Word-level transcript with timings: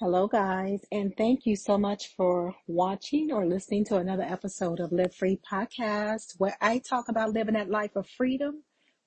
Hello, 0.00 0.28
guys, 0.28 0.84
and 0.92 1.12
thank 1.16 1.44
you 1.44 1.56
so 1.56 1.76
much 1.76 2.14
for 2.14 2.54
watching 2.68 3.32
or 3.32 3.44
listening 3.44 3.84
to 3.86 3.96
another 3.96 4.22
episode 4.22 4.78
of 4.78 4.92
Live 4.92 5.12
Free 5.12 5.40
Podcast, 5.50 6.34
where 6.38 6.56
I 6.60 6.78
talk 6.78 7.08
about 7.08 7.32
living 7.32 7.54
that 7.54 7.68
life 7.68 7.96
of 7.96 8.06
freedom, 8.06 8.62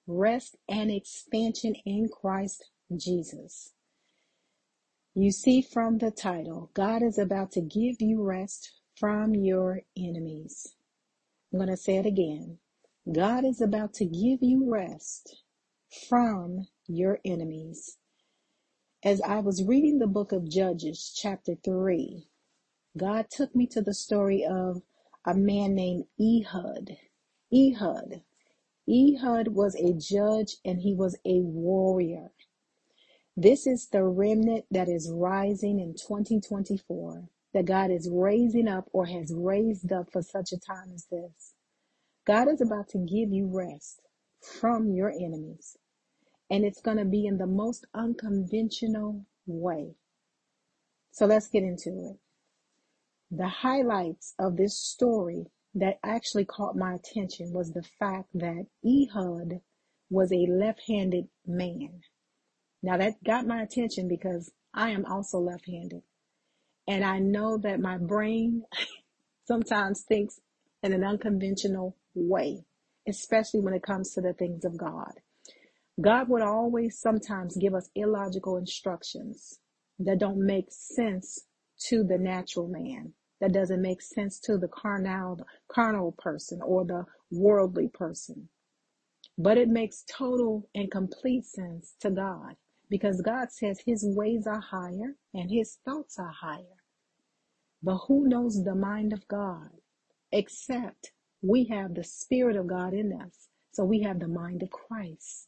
rest, 0.05 0.57
and 0.67 0.91
expansion 0.91 1.75
in 1.85 2.09
Christ 2.09 2.65
Jesus. 2.93 3.71
You 5.15 5.31
see 5.31 5.61
from 5.61 5.99
the 5.99 6.11
title, 6.11 6.71
God 6.73 7.03
is 7.03 7.17
about 7.17 7.53
to 7.53 7.61
give 7.61 8.01
you 8.01 8.21
rest 8.21 8.73
from 8.99 9.33
your 9.33 9.83
enemies. 9.97 10.75
I'm 11.53 11.59
going 11.59 11.69
to 11.69 11.77
say 11.77 11.99
it 11.99 12.05
again. 12.05 12.57
God 13.09 13.45
is 13.45 13.61
about 13.61 13.93
to 13.93 14.03
give 14.03 14.39
you 14.41 14.69
rest 14.69 15.41
from 16.09 16.65
your 16.85 17.19
enemies. 17.23 17.97
As 19.03 19.21
I 19.21 19.39
was 19.39 19.63
reading 19.63 19.99
the 19.99 20.07
book 20.07 20.33
of 20.33 20.49
Judges, 20.49 21.13
chapter 21.15 21.55
3, 21.63 22.27
God 22.97 23.27
took 23.31 23.55
me 23.55 23.67
to 23.67 23.81
the 23.81 23.93
story 23.93 24.45
of 24.45 24.83
a 25.25 25.35
man 25.35 25.75
named 25.75 26.05
Ehud. 26.19 26.97
Ehud. 27.53 28.23
Ehud 28.89 29.49
was 29.49 29.75
a 29.75 29.93
judge 29.93 30.57
and 30.65 30.81
he 30.81 30.95
was 30.95 31.15
a 31.25 31.41
warrior. 31.41 32.31
This 33.37 33.67
is 33.67 33.89
the 33.89 34.03
remnant 34.03 34.65
that 34.71 34.89
is 34.89 35.11
rising 35.11 35.79
in 35.79 35.95
2024, 35.95 37.29
that 37.53 37.65
God 37.65 37.91
is 37.91 38.09
raising 38.11 38.67
up 38.67 38.89
or 38.93 39.07
has 39.07 39.33
raised 39.35 39.91
up 39.91 40.11
for 40.11 40.21
such 40.23 40.53
a 40.53 40.59
time 40.59 40.91
as 40.93 41.07
this. 41.11 41.55
God 42.27 42.49
is 42.49 42.61
about 42.61 42.89
to 42.89 42.99
give 42.99 43.31
you 43.31 43.47
rest 43.51 44.01
from 44.41 44.91
your 44.91 45.11
enemies 45.11 45.77
and 46.51 46.65
it's 46.65 46.81
going 46.81 46.97
to 46.97 47.05
be 47.05 47.25
in 47.25 47.37
the 47.37 47.47
most 47.47 47.87
unconventional 47.93 49.25
way. 49.47 49.95
So 51.13 51.25
let's 51.25 51.47
get 51.47 51.63
into 51.63 51.89
it. 51.89 52.17
The 53.31 53.47
highlights 53.47 54.33
of 54.37 54.57
this 54.57 54.77
story 54.77 55.45
that 55.73 55.99
actually 56.03 56.43
caught 56.43 56.75
my 56.75 56.95
attention 56.95 57.53
was 57.53 57.71
the 57.71 57.85
fact 57.97 58.27
that 58.33 58.65
Ehud 58.85 59.61
was 60.09 60.33
a 60.33 60.51
left-handed 60.51 61.29
man. 61.47 62.01
Now 62.83 62.97
that 62.97 63.23
got 63.23 63.47
my 63.47 63.61
attention 63.61 64.09
because 64.09 64.51
I 64.73 64.89
am 64.89 65.05
also 65.05 65.39
left-handed. 65.39 66.01
And 66.85 67.05
I 67.05 67.19
know 67.19 67.57
that 67.59 67.79
my 67.79 67.97
brain 67.97 68.63
sometimes 69.47 70.03
thinks 70.05 70.41
in 70.83 70.91
an 70.91 71.05
unconventional 71.05 71.95
way, 72.13 72.65
especially 73.07 73.61
when 73.61 73.73
it 73.73 73.83
comes 73.83 74.13
to 74.13 74.21
the 74.21 74.33
things 74.33 74.65
of 74.65 74.77
God. 74.77 75.13
God 76.01 76.29
would 76.29 76.41
always 76.41 76.99
sometimes 76.99 77.57
give 77.57 77.75
us 77.75 77.89
illogical 77.95 78.57
instructions 78.57 79.59
that 79.99 80.19
don't 80.19 80.45
make 80.45 80.67
sense 80.69 81.45
to 81.89 82.03
the 82.03 82.17
natural 82.17 82.67
man, 82.67 83.13
that 83.41 83.53
doesn't 83.53 83.81
make 83.81 84.01
sense 84.01 84.39
to 84.41 84.57
the 84.57 84.69
carnal, 84.69 85.39
carnal 85.71 86.13
person 86.17 86.61
or 86.63 86.85
the 86.85 87.05
worldly 87.31 87.89
person. 87.89 88.49
But 89.37 89.57
it 89.57 89.69
makes 89.69 90.03
total 90.11 90.69
and 90.75 90.91
complete 90.91 91.45
sense 91.45 91.95
to 92.01 92.11
God 92.11 92.55
because 92.89 93.21
God 93.21 93.51
says 93.51 93.81
his 93.85 94.05
ways 94.05 94.47
are 94.47 94.61
higher 94.61 95.15
and 95.33 95.51
his 95.51 95.79
thoughts 95.85 96.17
are 96.19 96.33
higher. 96.41 96.77
But 97.83 97.99
who 98.07 98.27
knows 98.27 98.63
the 98.63 98.75
mind 98.75 99.13
of 99.13 99.27
God 99.27 99.69
except 100.31 101.11
we 101.41 101.65
have 101.65 101.95
the 101.95 102.03
Spirit 102.03 102.57
of 102.57 102.67
God 102.67 102.93
in 102.93 103.13
us? 103.13 103.49
So 103.73 103.85
we 103.85 104.01
have 104.03 104.19
the 104.19 104.27
mind 104.27 104.63
of 104.63 104.71
Christ. 104.71 105.47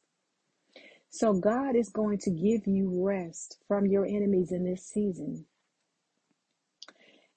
So 1.16 1.32
God 1.32 1.76
is 1.76 1.90
going 1.90 2.18
to 2.24 2.32
give 2.32 2.66
you 2.66 3.06
rest 3.06 3.60
from 3.68 3.86
your 3.86 4.04
enemies 4.04 4.52
in 4.52 4.64
this 4.64 4.84
season. 4.84 5.46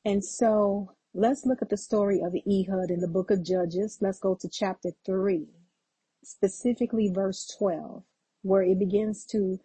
And 0.03 0.25
so 0.25 0.93
let's 1.13 1.45
look 1.45 1.61
at 1.61 1.69
the 1.69 1.77
story 1.77 2.23
of 2.23 2.35
Ehud 2.35 2.91
in 2.91 3.01
the 3.01 3.07
book 3.07 3.31
of 3.31 3.45
Judges. 3.45 3.99
Let's 4.01 4.19
go 4.19 4.35
to 4.41 4.49
chapter 4.49 4.93
3, 5.05 5.47
specifically 6.25 7.11
verse 7.13 7.55
12, 7.59 8.03
where 8.41 8.63
it 8.63 8.79
begins 8.79 9.27
to 9.27 9.61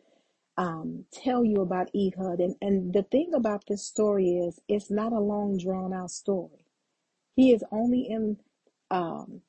um, 0.57 1.05
tell 1.13 1.45
you 1.45 1.61
about 1.61 1.87
Ehud. 1.95 2.41
And, 2.41 2.57
and 2.61 2.93
the 2.93 3.03
thing 3.03 3.31
about 3.33 3.63
this 3.69 3.87
story 3.87 4.31
is 4.31 4.59
it's 4.67 4.91
not 4.91 5.13
a 5.13 5.19
long 5.21 5.57
drawn 5.57 5.93
out 5.93 6.11
story. 6.11 6.65
He 7.37 7.53
is 7.53 7.63
only 7.71 8.07
in 8.09 8.39
um, 8.91 9.39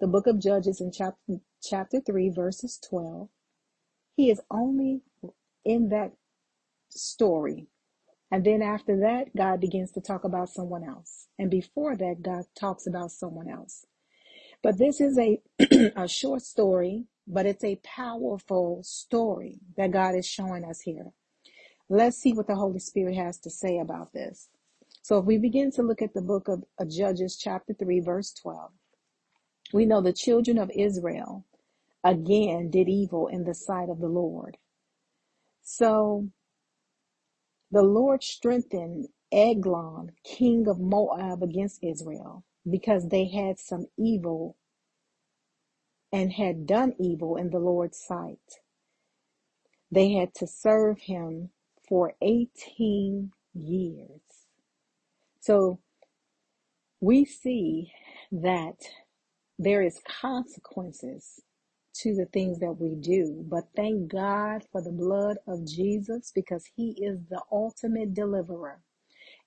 the 0.00 0.08
book 0.08 0.26
of 0.26 0.40
Judges 0.40 0.80
in 0.80 0.90
chapter, 0.90 1.38
chapter 1.62 2.00
3, 2.00 2.30
verses 2.30 2.80
12. 2.90 3.28
He 4.18 4.32
is 4.32 4.40
only 4.50 5.02
in 5.64 5.90
that 5.90 6.10
story. 6.88 7.68
And 8.32 8.44
then 8.44 8.62
after 8.62 8.98
that, 8.98 9.26
God 9.36 9.60
begins 9.60 9.92
to 9.92 10.00
talk 10.00 10.24
about 10.24 10.48
someone 10.48 10.82
else. 10.82 11.28
And 11.38 11.48
before 11.48 11.96
that, 11.96 12.20
God 12.20 12.46
talks 12.58 12.84
about 12.88 13.12
someone 13.12 13.48
else. 13.48 13.86
But 14.60 14.76
this 14.76 15.00
is 15.00 15.16
a, 15.20 15.40
a 15.96 16.08
short 16.08 16.42
story, 16.42 17.04
but 17.28 17.46
it's 17.46 17.62
a 17.62 17.80
powerful 17.84 18.80
story 18.82 19.60
that 19.76 19.92
God 19.92 20.16
is 20.16 20.26
showing 20.26 20.64
us 20.64 20.80
here. 20.80 21.12
Let's 21.88 22.16
see 22.16 22.32
what 22.32 22.48
the 22.48 22.56
Holy 22.56 22.80
Spirit 22.80 23.14
has 23.14 23.38
to 23.42 23.50
say 23.50 23.78
about 23.78 24.12
this. 24.12 24.48
So 25.00 25.18
if 25.18 25.26
we 25.26 25.38
begin 25.38 25.70
to 25.72 25.82
look 25.84 26.02
at 26.02 26.12
the 26.12 26.22
book 26.22 26.48
of 26.48 26.64
Judges 26.90 27.36
chapter 27.36 27.72
3 27.72 28.00
verse 28.00 28.32
12, 28.32 28.72
we 29.72 29.86
know 29.86 30.00
the 30.00 30.12
children 30.12 30.58
of 30.58 30.72
Israel 30.74 31.44
again 32.04 32.70
did 32.70 32.88
evil 32.88 33.28
in 33.28 33.44
the 33.44 33.54
sight 33.54 33.88
of 33.88 34.00
the 34.00 34.08
Lord. 34.08 34.56
So 35.62 36.28
the 37.70 37.82
Lord 37.82 38.22
strengthened 38.22 39.08
Eglon, 39.32 40.12
king 40.24 40.66
of 40.68 40.80
Moab, 40.80 41.42
against 41.42 41.84
Israel 41.84 42.44
because 42.70 43.08
they 43.08 43.28
had 43.28 43.58
some 43.58 43.86
evil 43.98 44.56
and 46.12 46.32
had 46.32 46.66
done 46.66 46.94
evil 46.98 47.36
in 47.36 47.50
the 47.50 47.58
Lord's 47.58 47.98
sight. 47.98 48.62
They 49.90 50.12
had 50.12 50.34
to 50.36 50.46
serve 50.46 51.00
him 51.00 51.50
for 51.88 52.14
18 52.22 53.32
years. 53.54 54.20
So 55.40 55.80
we 57.00 57.24
see 57.24 57.92
that 58.32 58.76
there 59.58 59.82
is 59.82 60.00
consequences 60.20 61.42
to 62.02 62.14
the 62.14 62.26
things 62.26 62.60
that 62.60 62.76
we 62.80 62.96
do. 62.96 63.44
But 63.48 63.64
thank 63.76 64.12
God 64.12 64.64
for 64.72 64.82
the 64.82 64.92
blood 64.92 65.38
of 65.48 65.66
Jesus 65.66 66.32
because 66.34 66.64
he 66.76 66.92
is 66.98 67.20
the 67.30 67.42
ultimate 67.52 68.14
deliverer. 68.14 68.80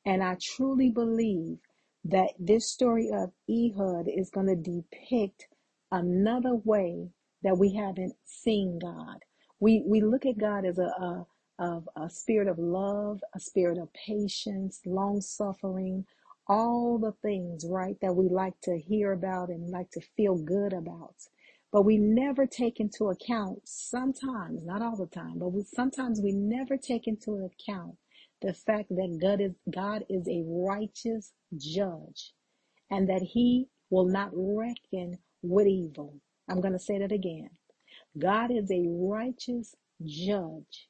And 0.05 0.23
I 0.23 0.37
truly 0.41 0.89
believe 0.89 1.59
that 2.05 2.31
this 2.39 2.71
story 2.71 3.09
of 3.13 3.31
Ehud 3.49 4.07
is 4.07 4.31
going 4.31 4.47
to 4.47 4.55
depict 4.55 5.47
another 5.91 6.55
way 6.55 7.09
that 7.43 7.57
we 7.57 7.75
haven't 7.75 8.15
seen 8.25 8.79
God. 8.79 9.19
We, 9.59 9.83
we 9.85 10.01
look 10.01 10.25
at 10.25 10.39
God 10.39 10.65
as 10.65 10.79
a, 10.79 10.83
a 10.83 11.25
of 11.59 11.87
a 11.95 12.09
spirit 12.09 12.47
of 12.47 12.57
love, 12.57 13.21
a 13.35 13.39
spirit 13.39 13.77
of 13.77 13.87
patience, 13.93 14.81
long 14.83 15.21
suffering, 15.21 16.05
all 16.47 16.97
the 16.97 17.11
things, 17.21 17.63
right, 17.69 17.95
that 18.01 18.15
we 18.15 18.29
like 18.29 18.59
to 18.63 18.79
hear 18.79 19.11
about 19.11 19.49
and 19.49 19.69
like 19.69 19.91
to 19.91 20.01
feel 20.17 20.35
good 20.37 20.73
about. 20.73 21.13
But 21.71 21.83
we 21.83 21.97
never 21.99 22.47
take 22.47 22.79
into 22.81 23.09
account 23.09 23.61
sometimes, 23.65 24.65
not 24.65 24.81
all 24.81 24.97
the 24.97 25.07
time, 25.07 25.39
but 25.39 25.49
we, 25.49 25.63
sometimes 25.63 26.21
we 26.21 26.33
never 26.33 26.77
take 26.77 27.07
into 27.07 27.45
account 27.45 27.97
the 28.41 28.53
fact 28.53 28.89
that 28.89 29.19
God 29.21 29.41
is, 29.41 29.53
God 29.71 30.05
is 30.09 30.27
a 30.27 30.43
righteous 30.47 31.33
judge 31.57 32.33
and 32.91 33.09
that 33.09 33.23
he 33.23 33.67
will 33.91 34.07
not 34.07 34.31
reckon 34.33 35.19
with 35.43 35.67
evil. 35.67 36.15
I'm 36.49 36.61
going 36.61 36.73
to 36.73 36.79
say 36.79 36.99
that 36.99 37.11
again. 37.13 37.49
God 38.19 38.51
is 38.51 38.71
a 38.71 38.85
righteous 38.87 39.75
judge 40.05 40.89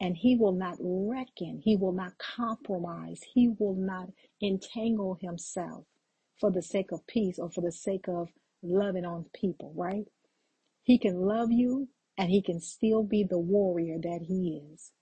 and 0.00 0.16
he 0.16 0.36
will 0.36 0.52
not 0.52 0.76
reckon, 0.80 1.60
he 1.64 1.76
will 1.76 1.92
not 1.92 2.18
compromise, 2.18 3.20
he 3.34 3.48
will 3.58 3.74
not 3.76 4.08
entangle 4.42 5.18
himself 5.20 5.84
for 6.40 6.50
the 6.50 6.62
sake 6.62 6.92
of 6.92 7.06
peace 7.06 7.38
or 7.38 7.50
for 7.50 7.62
the 7.62 7.72
sake 7.72 8.08
of 8.08 8.28
loving 8.64 9.06
on 9.06 9.26
people, 9.34 9.72
right? 9.76 10.06
He 10.84 10.98
can 10.98 11.20
love 11.22 11.52
you 11.52 11.88
and 12.18 12.30
he 12.30 12.42
can 12.42 12.60
still 12.60 13.04
be 13.04 13.24
the 13.24 13.38
warrior 13.38 13.98
that 14.02 14.22
he 14.28 14.60
is. 14.72 14.92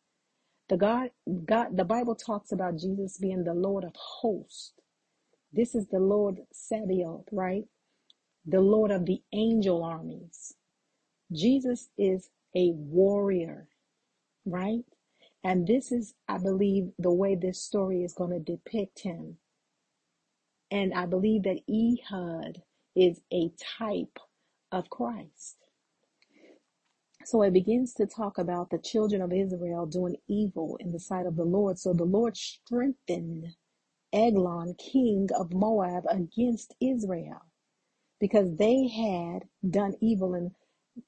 The 0.69 0.77
God, 0.79 1.11
God, 1.47 1.77
the 1.77 1.85
Bible 1.85 2.15
talks 2.15 2.53
about 2.53 2.79
Jesus 2.79 3.19
being 3.19 3.45
the 3.45 3.55
Lord 3.55 3.85
of 3.85 3.95
hosts. 3.97 4.73
This 5.53 5.75
is 5.75 5.89
the 5.89 6.01
Lord 6.01 6.41
Sabaoth, 6.53 7.27
right? 7.33 7.65
The 8.47 8.61
Lord 8.61 8.91
of 8.91 9.07
the 9.07 9.23
angel 9.33 9.85
armies. 9.85 10.55
Jesus 11.33 11.89
is 11.99 12.31
a 12.57 12.73
warrior, 12.73 13.69
right? 14.47 14.85
And 15.45 15.67
this 15.67 15.93
is, 15.93 16.15
I 16.29 16.39
believe, 16.39 16.91
the 16.99 17.13
way 17.13 17.35
this 17.37 17.63
story 17.63 18.03
is 18.03 18.15
going 18.15 18.31
to 18.31 18.41
depict 18.41 19.01
him. 19.01 19.39
And 20.71 20.95
I 20.95 21.07
believe 21.07 21.45
that 21.45 21.61
Ehud 21.69 22.63
is 22.97 23.21
a 23.33 23.51
type 23.79 24.19
of 24.73 24.91
Christ. 24.91 25.57
So 27.25 27.43
it 27.43 27.53
begins 27.53 27.95
to 27.95 28.07
talk 28.07 28.39
about 28.39 28.71
the 28.71 28.79
children 28.79 29.23
of 29.23 29.33
Israel 29.33 29.87
doing 29.87 30.17
evil 30.29 30.77
in 30.81 30.93
the 30.93 31.01
sight 31.01 31.27
of 31.27 31.37
the 31.37 31.45
Lord. 31.45 31.79
So 31.79 31.95
the 31.95 32.05
Lord 32.05 32.37
strengthened 32.37 33.47
Eglon, 34.13 34.75
king 34.75 35.29
of 35.39 35.53
Moab, 35.55 36.05
against 36.11 36.75
Israel 36.81 37.43
because 38.21 38.57
they 38.57 38.89
had 38.89 39.45
done 39.69 39.95
evil 40.01 40.35
in, 40.35 40.53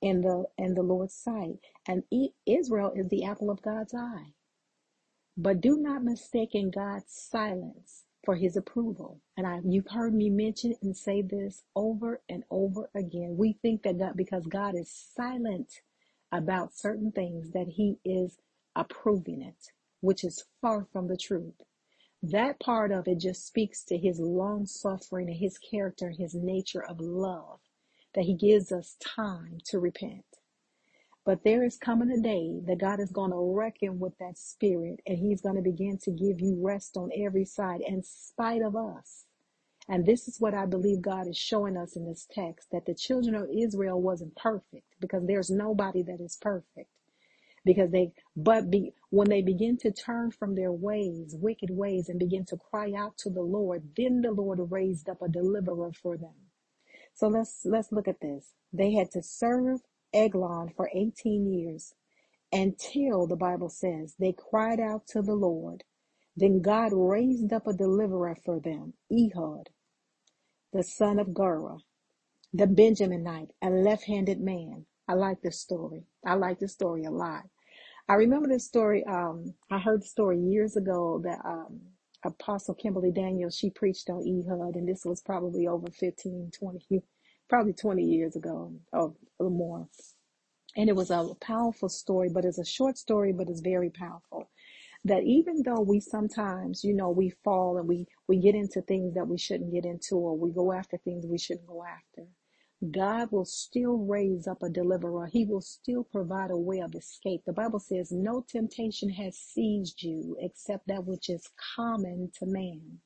in 0.02 0.22
the 0.22 0.44
in 0.58 0.74
the 0.74 0.82
Lord's 0.82 1.14
sight. 1.14 1.58
And 1.88 2.04
Israel 2.46 2.92
is 2.96 3.08
the 3.08 3.24
apple 3.24 3.50
of 3.50 3.62
God's 3.62 3.94
eye. 3.94 4.32
But 5.36 5.60
do 5.60 5.78
not 5.78 6.04
mistake 6.04 6.54
in 6.54 6.70
God's 6.70 7.06
silence 7.08 8.04
for 8.24 8.36
his 8.36 8.56
approval. 8.56 9.20
And 9.36 9.46
I 9.46 9.60
you've 9.64 9.88
heard 9.90 10.14
me 10.14 10.30
mention 10.30 10.74
and 10.82 10.96
say 10.96 11.22
this 11.22 11.64
over 11.76 12.22
and 12.28 12.44
over 12.50 12.90
again. 12.94 13.36
We 13.38 13.54
think 13.62 13.82
that 13.84 13.98
God 13.98 14.16
because 14.16 14.46
God 14.46 14.74
is 14.76 14.90
silent 15.16 15.72
about 16.32 16.74
certain 16.74 17.12
things 17.12 17.52
that 17.52 17.68
he 17.68 17.98
is 18.04 18.38
approving 18.76 19.42
it, 19.42 19.72
which 20.00 20.24
is 20.24 20.44
far 20.62 20.86
from 20.92 21.08
the 21.08 21.16
truth. 21.18 21.54
That 22.22 22.60
part 22.60 22.92
of 22.92 23.08
it 23.08 23.20
just 23.20 23.46
speaks 23.46 23.84
to 23.86 23.98
his 23.98 24.20
long 24.20 24.66
suffering 24.66 25.28
and 25.28 25.38
his 25.38 25.58
character 25.58 26.08
and 26.08 26.16
his 26.18 26.34
nature 26.34 26.84
of 26.84 27.00
love, 27.00 27.60
that 28.14 28.24
he 28.24 28.34
gives 28.36 28.72
us 28.72 28.96
time 29.00 29.58
to 29.66 29.80
repent. 29.80 30.26
But 31.24 31.44
there 31.44 31.64
is 31.64 31.78
coming 31.78 32.10
a 32.10 32.20
day 32.20 32.60
that 32.66 32.80
God 32.80 33.00
is 33.00 33.12
going 33.12 33.32
to 33.32 33.54
reckon 33.56 34.00
with 34.00 34.18
that 34.18 34.38
spirit 34.38 35.00
and 35.06 35.18
he's 35.18 35.42
going 35.42 35.56
to 35.56 35.62
begin 35.62 35.98
to 36.04 36.10
give 36.12 36.40
you 36.40 36.58
rest 36.60 36.96
on 36.96 37.10
every 37.16 37.46
side 37.46 37.82
in 37.86 38.02
spite 38.04 38.62
of 38.62 38.76
us. 38.76 39.26
And 39.88 40.06
this 40.06 40.28
is 40.28 40.40
what 40.40 40.54
I 40.54 40.66
believe 40.66 41.02
God 41.02 41.28
is 41.28 41.36
showing 41.36 41.76
us 41.76 41.96
in 41.96 42.06
this 42.06 42.26
text 42.30 42.70
that 42.72 42.86
the 42.86 42.94
children 42.94 43.34
of 43.34 43.48
Israel 43.54 44.00
wasn't 44.02 44.36
perfect 44.36 44.86
because 45.00 45.26
there's 45.26 45.50
nobody 45.50 46.02
that 46.04 46.20
is 46.20 46.38
perfect. 46.40 46.90
Because 47.64 47.90
they, 47.92 48.12
but 48.36 48.70
be, 48.70 48.92
when 49.10 49.28
they 49.30 49.42
begin 49.42 49.76
to 49.78 49.92
turn 49.92 50.30
from 50.32 50.54
their 50.54 50.72
ways, 50.72 51.36
wicked 51.38 51.70
ways, 51.70 52.08
and 52.08 52.18
begin 52.18 52.44
to 52.46 52.56
cry 52.56 52.92
out 52.96 53.18
to 53.18 53.30
the 53.30 53.42
Lord, 53.42 53.84
then 53.96 54.22
the 54.22 54.32
Lord 54.32 54.60
raised 54.70 55.08
up 55.08 55.22
a 55.22 55.28
deliverer 55.28 55.92
for 55.92 56.16
them. 56.16 56.34
So 57.14 57.28
let's 57.28 57.62
let's 57.64 57.92
look 57.92 58.08
at 58.08 58.20
this. 58.20 58.52
They 58.72 58.92
had 58.92 59.10
to 59.12 59.22
serve 59.22 59.80
Eglon 60.14 60.70
for 60.76 60.90
18 60.94 61.52
years 61.52 61.94
until 62.52 63.26
the 63.26 63.36
Bible 63.36 63.68
says 63.68 64.14
they 64.18 64.32
cried 64.32 64.80
out 64.80 65.06
to 65.08 65.22
the 65.22 65.34
Lord. 65.34 65.84
Then 66.36 66.62
God 66.62 66.92
raised 66.94 67.52
up 67.52 67.66
a 67.66 67.72
deliverer 67.74 68.36
for 68.44 68.60
them, 68.60 68.94
Ehud, 69.12 69.70
the 70.72 70.82
son 70.84 71.18
of 71.18 71.34
Gera, 71.36 71.78
the 72.52 72.66
Benjaminite, 72.66 73.50
a 73.62 73.70
left-handed 73.70 74.40
man. 74.40 74.86
I 75.08 75.14
like 75.14 75.42
this 75.42 75.60
story. 75.60 76.04
I 76.26 76.34
like 76.34 76.60
this 76.60 76.72
story 76.72 77.04
a 77.04 77.10
lot. 77.10 77.44
I 78.08 78.14
remember 78.14 78.48
this 78.48 78.66
story. 78.66 79.04
Um, 79.06 79.54
I 79.70 79.78
heard 79.78 80.02
the 80.02 80.06
story 80.06 80.38
years 80.38 80.76
ago 80.76 81.20
that 81.24 81.40
um, 81.44 81.80
Apostle 82.24 82.74
Kimberly 82.74 83.12
Daniels, 83.12 83.56
she 83.56 83.70
preached 83.70 84.10
on 84.10 84.22
Ehud, 84.22 84.76
and 84.76 84.88
this 84.88 85.04
was 85.04 85.22
probably 85.22 85.66
over 85.66 85.88
15, 85.90 86.50
20, 86.58 87.02
probably 87.48 87.74
20 87.74 88.02
years 88.04 88.36
ago 88.36 88.72
or, 88.92 89.14
a 89.40 89.42
little 89.44 89.56
more. 89.58 89.88
And 90.76 90.88
it 90.88 90.96
was 90.96 91.10
a 91.10 91.28
powerful 91.40 91.88
story, 91.88 92.30
but 92.32 92.44
it's 92.44 92.58
a 92.58 92.64
short 92.64 92.98
story, 92.98 93.32
but 93.32 93.48
it's 93.48 93.60
very 93.60 93.90
powerful. 93.90 94.50
That 95.04 95.24
even 95.24 95.62
though 95.64 95.80
we 95.82 96.00
sometimes, 96.00 96.84
you 96.84 96.94
know, 96.94 97.10
we 97.10 97.30
fall 97.44 97.78
and 97.78 97.88
we, 97.88 98.06
we 98.28 98.38
get 98.38 98.54
into 98.54 98.82
things 98.82 99.14
that 99.14 99.28
we 99.28 99.38
shouldn't 99.38 99.72
get 99.72 99.84
into, 99.86 100.16
or 100.16 100.36
we 100.38 100.52
go 100.52 100.72
after 100.72 100.98
things 100.98 101.26
we 101.26 101.38
shouldn't 101.38 101.66
go 101.68 101.84
after, 101.84 102.28
God 102.90 103.30
will 103.32 103.44
still 103.46 103.98
raise 103.98 104.46
up 104.48 104.62
a 104.62 104.70
deliverer. 104.70 105.26
He 105.26 105.46
will 105.46 105.62
still 105.62 106.04
provide 106.04 106.50
a 106.50 106.58
way 106.58 106.80
of 106.80 106.94
escape. 106.94 107.42
The 107.46 107.52
Bible 107.52 107.80
says, 107.80 108.12
No 108.12 108.44
temptation 108.48 109.10
has 109.10 109.38
seized 109.38 110.02
you 110.02 110.36
except 110.40 110.88
that 110.88 111.06
which 111.06 111.30
is 111.30 111.48
common 111.76 112.30
to 112.38 112.46
man. 112.46 113.00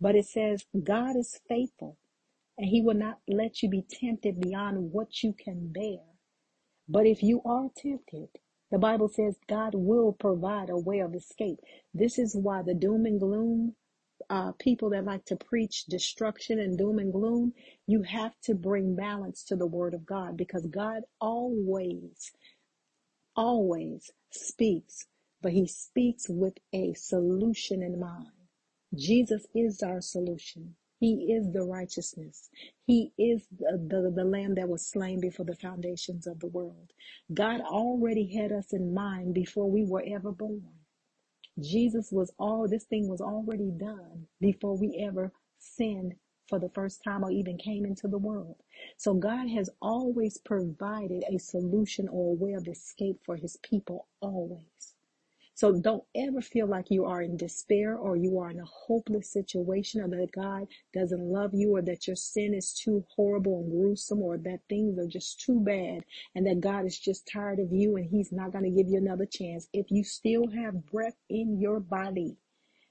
But 0.00 0.16
it 0.16 0.26
says, 0.26 0.64
God 0.84 1.16
is 1.16 1.40
faithful 1.48 1.98
and 2.58 2.68
he 2.68 2.82
will 2.82 2.94
not 2.94 3.18
let 3.28 3.62
you 3.62 3.70
be 3.70 3.82
tempted 3.88 4.40
beyond 4.40 4.92
what 4.92 5.22
you 5.22 5.34
can 5.34 5.72
bear. 5.72 6.00
But 6.88 7.06
if 7.06 7.22
you 7.22 7.42
are 7.46 7.68
tempted, 7.76 8.28
the 8.70 8.78
Bible 8.78 9.08
says 9.08 9.36
God 9.48 9.74
will 9.74 10.12
provide 10.12 10.70
a 10.70 10.78
way 10.78 11.00
of 11.00 11.14
escape. 11.14 11.58
This 11.94 12.18
is 12.18 12.36
why 12.36 12.62
the 12.62 12.74
doom 12.74 13.06
and 13.06 13.20
gloom 13.20 13.72
uh, 14.30 14.52
people 14.58 14.90
that 14.90 15.04
like 15.04 15.24
to 15.26 15.36
preach 15.36 15.84
destruction 15.86 16.58
and 16.58 16.76
doom 16.78 16.98
and 16.98 17.12
gloom, 17.12 17.52
you 17.86 18.02
have 18.02 18.32
to 18.44 18.54
bring 18.54 18.96
balance 18.96 19.44
to 19.44 19.56
the 19.56 19.66
word 19.66 19.94
of 19.94 20.04
God 20.06 20.36
because 20.36 20.66
God 20.66 21.02
always, 21.20 22.32
always 23.36 24.10
speaks, 24.32 25.06
but 25.42 25.52
he 25.52 25.66
speaks 25.68 26.26
with 26.28 26.54
a 26.74 26.94
solution 26.94 27.82
in 27.82 28.00
mind. 28.00 28.28
Jesus 28.96 29.46
is 29.54 29.82
our 29.82 30.00
solution. 30.00 30.76
He 31.02 31.34
is 31.34 31.52
the 31.52 31.64
righteousness. 31.64 32.50
He 32.86 33.12
is 33.18 33.48
the, 33.60 33.78
the, 33.88 34.12
the 34.16 34.24
lamb 34.24 34.56
that 34.56 34.70
was 34.70 34.86
slain 34.86 35.20
before 35.20 35.46
the 35.46 35.56
foundations 35.56 36.26
of 36.28 36.40
the 36.40 36.48
world. 36.48 36.92
God 37.34 37.62
already 37.62 38.34
had 38.36 38.52
us 38.52 38.72
in 38.74 38.94
mind 38.94 39.34
before 39.34 39.70
we 39.70 39.84
were 39.86 40.04
ever 40.08 40.32
born. 40.32 40.64
Jesus 41.60 42.12
was 42.12 42.32
all, 42.38 42.68
this 42.68 42.84
thing 42.84 43.08
was 43.08 43.22
already 43.22 43.70
done 43.72 44.26
before 44.40 44.76
we 44.78 44.98
ever 45.08 45.32
sinned 45.58 46.14
for 46.48 46.60
the 46.60 46.70
first 46.70 47.04
time 47.04 47.24
or 47.24 47.32
even 47.32 47.58
came 47.58 47.86
into 47.86 48.08
the 48.08 48.18
world. 48.18 48.56
So 48.98 49.14
God 49.14 49.48
has 49.50 49.70
always 49.82 50.38
provided 50.38 51.24
a 51.32 51.38
solution 51.38 52.08
or 52.10 52.32
a 52.32 52.36
way 52.36 52.54
of 52.54 52.68
escape 52.68 53.20
for 53.26 53.36
his 53.36 53.58
people, 53.62 54.08
always. 54.20 54.91
So 55.62 55.70
don't 55.70 56.02
ever 56.16 56.40
feel 56.40 56.66
like 56.66 56.90
you 56.90 57.04
are 57.04 57.22
in 57.22 57.36
despair 57.36 57.96
or 57.96 58.16
you 58.16 58.36
are 58.40 58.50
in 58.50 58.58
a 58.58 58.64
hopeless 58.64 59.32
situation 59.32 60.00
or 60.00 60.08
that 60.08 60.32
God 60.32 60.66
doesn't 60.92 61.22
love 61.22 61.52
you 61.54 61.76
or 61.76 61.82
that 61.82 62.08
your 62.08 62.16
sin 62.16 62.52
is 62.52 62.74
too 62.74 63.04
horrible 63.14 63.60
and 63.60 63.70
gruesome 63.70 64.22
or 64.22 64.38
that 64.38 64.62
things 64.68 64.98
are 64.98 65.06
just 65.06 65.38
too 65.38 65.60
bad 65.60 66.04
and 66.34 66.44
that 66.48 66.58
God 66.58 66.84
is 66.84 66.98
just 66.98 67.28
tired 67.32 67.60
of 67.60 67.68
you 67.70 67.94
and 67.94 68.10
he's 68.10 68.32
not 68.32 68.50
going 68.50 68.64
to 68.64 68.70
give 68.70 68.90
you 68.90 68.98
another 68.98 69.24
chance. 69.24 69.68
If 69.72 69.86
you 69.88 70.02
still 70.02 70.48
have 70.48 70.84
breath 70.84 71.14
in 71.30 71.60
your 71.60 71.78
body, 71.78 72.38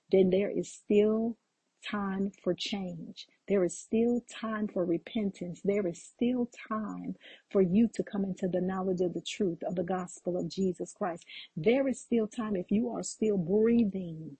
then 0.09 0.29
there 0.29 0.49
is 0.49 0.71
still 0.71 1.37
time 1.81 2.31
for 2.43 2.53
change. 2.53 3.27
There 3.47 3.63
is 3.63 3.77
still 3.77 4.21
time 4.29 4.67
for 4.67 4.85
repentance. 4.85 5.61
There 5.63 5.87
is 5.87 6.01
still 6.01 6.49
time 6.69 7.15
for 7.51 7.61
you 7.61 7.89
to 7.93 8.03
come 8.03 8.23
into 8.23 8.47
the 8.47 8.61
knowledge 8.61 9.01
of 9.01 9.13
the 9.13 9.21
truth 9.21 9.63
of 9.63 9.75
the 9.75 9.83
gospel 9.83 10.37
of 10.37 10.49
Jesus 10.49 10.93
Christ. 10.93 11.25
There 11.55 11.87
is 11.87 12.01
still 12.01 12.27
time 12.27 12.55
if 12.55 12.71
you 12.71 12.89
are 12.89 13.03
still 13.03 13.37
breathing. 13.37 14.37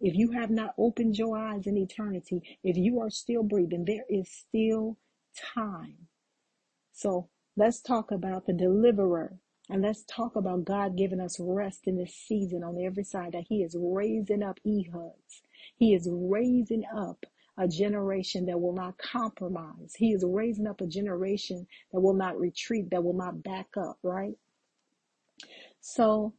If 0.00 0.14
you 0.16 0.32
have 0.32 0.50
not 0.50 0.74
opened 0.78 1.16
your 1.16 1.38
eyes 1.38 1.66
in 1.66 1.76
eternity, 1.76 2.58
if 2.62 2.76
you 2.76 3.00
are 3.00 3.10
still 3.10 3.42
breathing, 3.42 3.84
there 3.84 4.04
is 4.08 4.30
still 4.30 4.98
time. 5.54 6.08
So 6.92 7.28
let's 7.56 7.80
talk 7.80 8.10
about 8.10 8.46
the 8.46 8.52
deliverer. 8.52 9.38
And 9.70 9.82
let's 9.82 10.04
talk 10.04 10.36
about 10.36 10.66
God 10.66 10.96
giving 10.96 11.20
us 11.20 11.38
rest 11.40 11.86
in 11.86 11.96
this 11.96 12.14
season 12.14 12.62
on 12.62 12.78
every 12.78 13.04
side, 13.04 13.32
that 13.32 13.46
He 13.48 13.62
is 13.62 13.74
raising 13.78 14.42
up 14.42 14.60
Ehuds. 14.66 15.40
He 15.76 15.94
is 15.94 16.08
raising 16.10 16.84
up 16.96 17.24
a 17.58 17.68
generation 17.68 18.46
that 18.46 18.60
will 18.60 18.74
not 18.74 18.98
compromise. 18.98 19.94
He 19.96 20.12
is 20.12 20.24
raising 20.26 20.66
up 20.66 20.80
a 20.80 20.86
generation 20.86 21.66
that 21.92 22.00
will 22.00 22.14
not 22.14 22.38
retreat, 22.38 22.90
that 22.90 23.04
will 23.04 23.14
not 23.16 23.42
back 23.42 23.68
up, 23.76 23.98
right? 24.02 24.34
So 25.80 26.34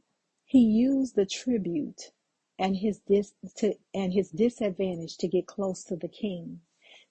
he 0.46 0.60
used 0.60 1.16
the 1.16 1.26
tribute 1.26 2.12
and 2.60 2.76
his 2.78 3.00
dis 3.08 3.34
to 3.58 3.74
and 3.94 4.14
his 4.14 4.30
disadvantage 4.30 5.18
to 5.18 5.28
get 5.28 5.48
close 5.48 5.84
to 5.86 5.96
the 5.96 6.08
king. 6.08 6.62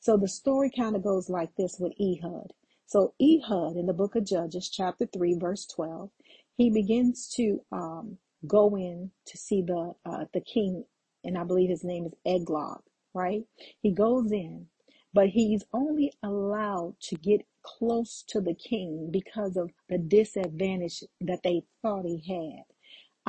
So 0.00 0.16
the 0.16 0.28
story 0.28 0.70
kind 0.70 0.96
of 0.96 1.02
goes 1.02 1.28
like 1.30 1.54
this 1.56 1.76
with 1.78 1.92
Ehud. 2.00 2.52
So 2.86 3.14
Ehud 3.20 3.76
in 3.76 3.86
the 3.86 3.92
book 3.94 4.16
of 4.16 4.26
Judges, 4.26 4.68
chapter 4.68 5.06
three, 5.06 5.36
verse 5.38 5.66
twelve, 5.66 6.10
he 6.56 6.70
begins 6.70 7.28
to 7.36 7.60
um, 7.72 8.18
go 8.46 8.76
in 8.76 9.10
to 9.26 9.38
see 9.38 9.62
the 9.62 9.94
uh, 10.04 10.24
the 10.32 10.40
king, 10.40 10.84
and 11.24 11.38
I 11.38 11.44
believe 11.44 11.70
his 11.70 11.84
name 11.84 12.06
is 12.06 12.14
Eglon, 12.26 12.78
right? 13.14 13.44
He 13.82 13.92
goes 13.92 14.32
in, 14.32 14.66
but 15.14 15.28
he's 15.28 15.64
only 15.72 16.12
allowed 16.22 16.96
to 17.04 17.16
get 17.16 17.46
close 17.62 18.24
to 18.28 18.40
the 18.40 18.54
king 18.54 19.10
because 19.12 19.56
of 19.56 19.70
the 19.88 19.98
disadvantage 19.98 21.04
that 21.22 21.40
they 21.44 21.62
thought 21.82 22.06
he 22.06 22.22
had. 22.28 22.64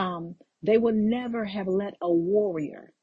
Um, 0.03 0.35
they 0.63 0.77
would 0.77 0.95
never 0.95 1.45
have 1.45 1.67
let 1.67 1.95
a 2.01 2.11
warrior 2.11 2.93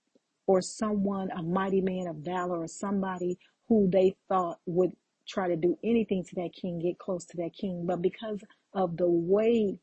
or 0.48 0.62
someone, 0.62 1.30
a 1.32 1.42
mighty 1.42 1.82
man 1.82 2.08
of 2.08 2.18
valor, 2.18 2.62
or 2.62 2.68
somebody 2.68 3.38
who 3.68 3.90
they 3.92 4.16
thought 4.28 4.58
would 4.66 4.92
try 5.28 5.48
to 5.48 5.56
do 5.56 5.78
anything 5.84 6.24
to 6.24 6.36
that 6.36 6.52
king, 6.54 6.80
get 6.80 6.98
close 7.00 7.24
to 7.26 7.38
that 7.38 7.54
king. 7.54 7.86
But 7.86 8.02
because 8.02 8.40
of 8.74 8.98
the 8.98 9.08
way 9.10 9.78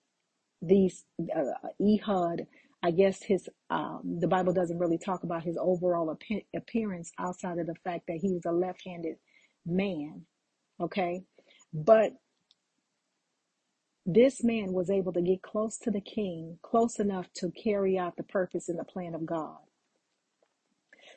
these 0.61 1.05
uh, 1.35 1.69
Ehud, 1.81 2.47
I 2.83 2.91
guess 2.91 3.23
his 3.23 3.49
um, 3.69 4.17
the 4.19 4.27
Bible 4.27 4.53
doesn't 4.53 4.79
really 4.79 4.97
talk 4.99 5.23
about 5.23 5.43
his 5.43 5.57
overall 5.59 6.15
appe- 6.15 6.45
appearance 6.55 7.11
outside 7.19 7.59
of 7.59 7.67
the 7.67 7.75
fact 7.83 8.05
that 8.07 8.19
he 8.21 8.31
was 8.33 8.45
a 8.45 8.51
left-handed 8.51 9.17
man. 9.65 10.25
Okay, 10.81 11.23
but 11.73 12.13
This 14.05 14.43
man 14.43 14.73
was 14.73 14.89
able 14.89 15.13
to 15.13 15.21
get 15.21 15.41
close 15.43 15.77
to 15.79 15.91
the 15.91 16.01
king, 16.01 16.59
close 16.61 16.99
enough 16.99 17.31
to 17.35 17.51
carry 17.51 17.97
out 17.97 18.17
the 18.17 18.23
purpose 18.23 18.69
and 18.69 18.79
the 18.79 18.83
plan 18.83 19.15
of 19.15 19.25
God. 19.25 19.59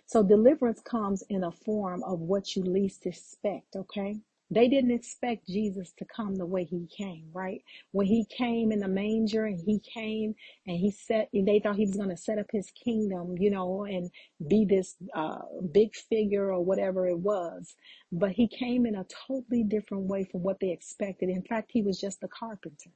So 0.06 0.22
deliverance 0.22 0.80
comes 0.80 1.22
in 1.28 1.44
a 1.44 1.52
form 1.52 2.02
of 2.04 2.20
what 2.20 2.56
you 2.56 2.62
least 2.62 3.06
expect, 3.06 3.76
okay? 3.76 4.20
They 4.52 4.68
didn't 4.68 4.92
expect 4.92 5.48
Jesus 5.48 5.92
to 5.98 6.06
come 6.06 6.36
the 6.36 6.46
way 6.46 6.64
he 6.64 6.86
came, 6.96 7.30
right? 7.34 7.62
When 7.92 8.06
he 8.06 8.26
came 8.26 8.72
in 8.72 8.80
the 8.80 8.88
manger 8.88 9.46
and 9.46 9.60
he 9.66 9.80
came 9.80 10.36
and 10.68 10.78
he 10.78 10.92
set, 10.92 11.30
they 11.34 11.60
thought 11.60 11.76
he 11.76 11.86
was 11.86 11.96
going 11.96 12.10
to 12.10 12.18
set 12.18 12.38
up 12.38 12.46
his 12.52 12.70
kingdom, 12.72 13.36
you 13.40 13.50
know, 13.50 13.84
and 13.86 14.10
be 14.48 14.66
this 14.66 14.96
uh, 15.16 15.40
big 15.72 15.96
figure 15.96 16.52
or 16.52 16.64
whatever 16.64 17.08
it 17.08 17.18
was. 17.20 17.74
But 18.12 18.32
he 18.32 18.48
came 18.48 18.86
in 18.86 18.96
a 18.96 19.06
totally 19.28 19.64
different 19.64 20.04
way 20.04 20.24
from 20.30 20.44
what 20.44 20.60
they 20.60 20.70
expected. 20.70 21.30
In 21.30 21.42
fact, 21.44 21.72
he 21.74 21.82
was 21.82 22.00
just 22.00 22.24
a 22.24 22.28
carpenter. 22.28 22.92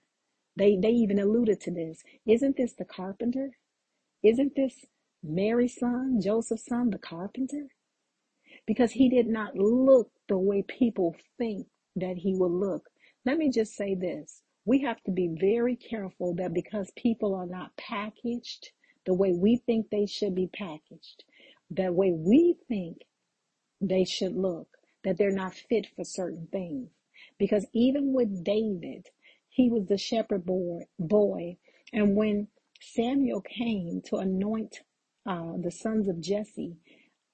They, 0.57 0.77
they 0.77 0.91
even 0.91 1.19
alluded 1.19 1.61
to 1.63 1.73
this. 1.73 2.03
Isn't 2.27 2.59
this 2.59 2.75
the 2.75 2.87
carpenter? 2.87 3.53
Isn't 4.25 4.57
this 4.57 4.87
Mary's 5.25 5.79
son, 5.79 6.21
Joseph's 6.23 6.67
son, 6.67 6.91
the 6.91 6.99
carpenter? 6.99 7.69
Because 8.67 8.93
he 8.93 9.09
did 9.11 9.29
not 9.29 9.57
look 9.57 10.11
the 10.29 10.39
way 10.39 10.63
people 10.63 11.17
think 11.39 11.67
that 11.97 12.17
he 12.17 12.35
will 12.35 12.53
look. 12.53 12.89
Let 13.25 13.39
me 13.39 13.51
just 13.51 13.75
say 13.77 13.95
this. 13.95 14.43
We 14.65 14.83
have 14.83 15.03
to 15.05 15.11
be 15.13 15.37
very 15.41 15.77
careful 15.77 16.35
that 16.37 16.55
because 16.55 16.91
people 16.97 17.35
are 17.35 17.47
not 17.47 17.77
packaged 17.77 18.71
the 19.07 19.15
way 19.15 19.33
we 19.33 19.57
think 19.67 19.89
they 19.91 20.07
should 20.07 20.35
be 20.35 20.49
packaged, 20.49 21.25
the 21.71 21.93
way 21.93 22.13
we 22.13 22.57
think 22.69 22.99
they 23.81 24.05
should 24.05 24.35
look, 24.37 24.69
that 25.05 25.19
they're 25.19 25.31
not 25.31 25.55
fit 25.55 25.87
for 25.95 26.05
certain 26.05 26.49
things. 26.53 26.91
Because 27.39 27.67
even 27.75 28.13
with 28.13 28.45
David, 28.45 29.09
he 29.49 29.71
was 29.71 29.87
the 29.87 29.99
shepherd 29.99 30.45
boy, 30.45 30.81
boy. 30.99 31.57
And 31.93 32.17
when 32.17 32.49
Samuel 32.81 33.43
came 33.43 34.03
to 34.07 34.17
anoint 34.17 34.81
uh, 35.27 35.53
the 35.63 35.71
sons 35.71 36.09
of 36.09 36.21
Jesse, 36.21 36.77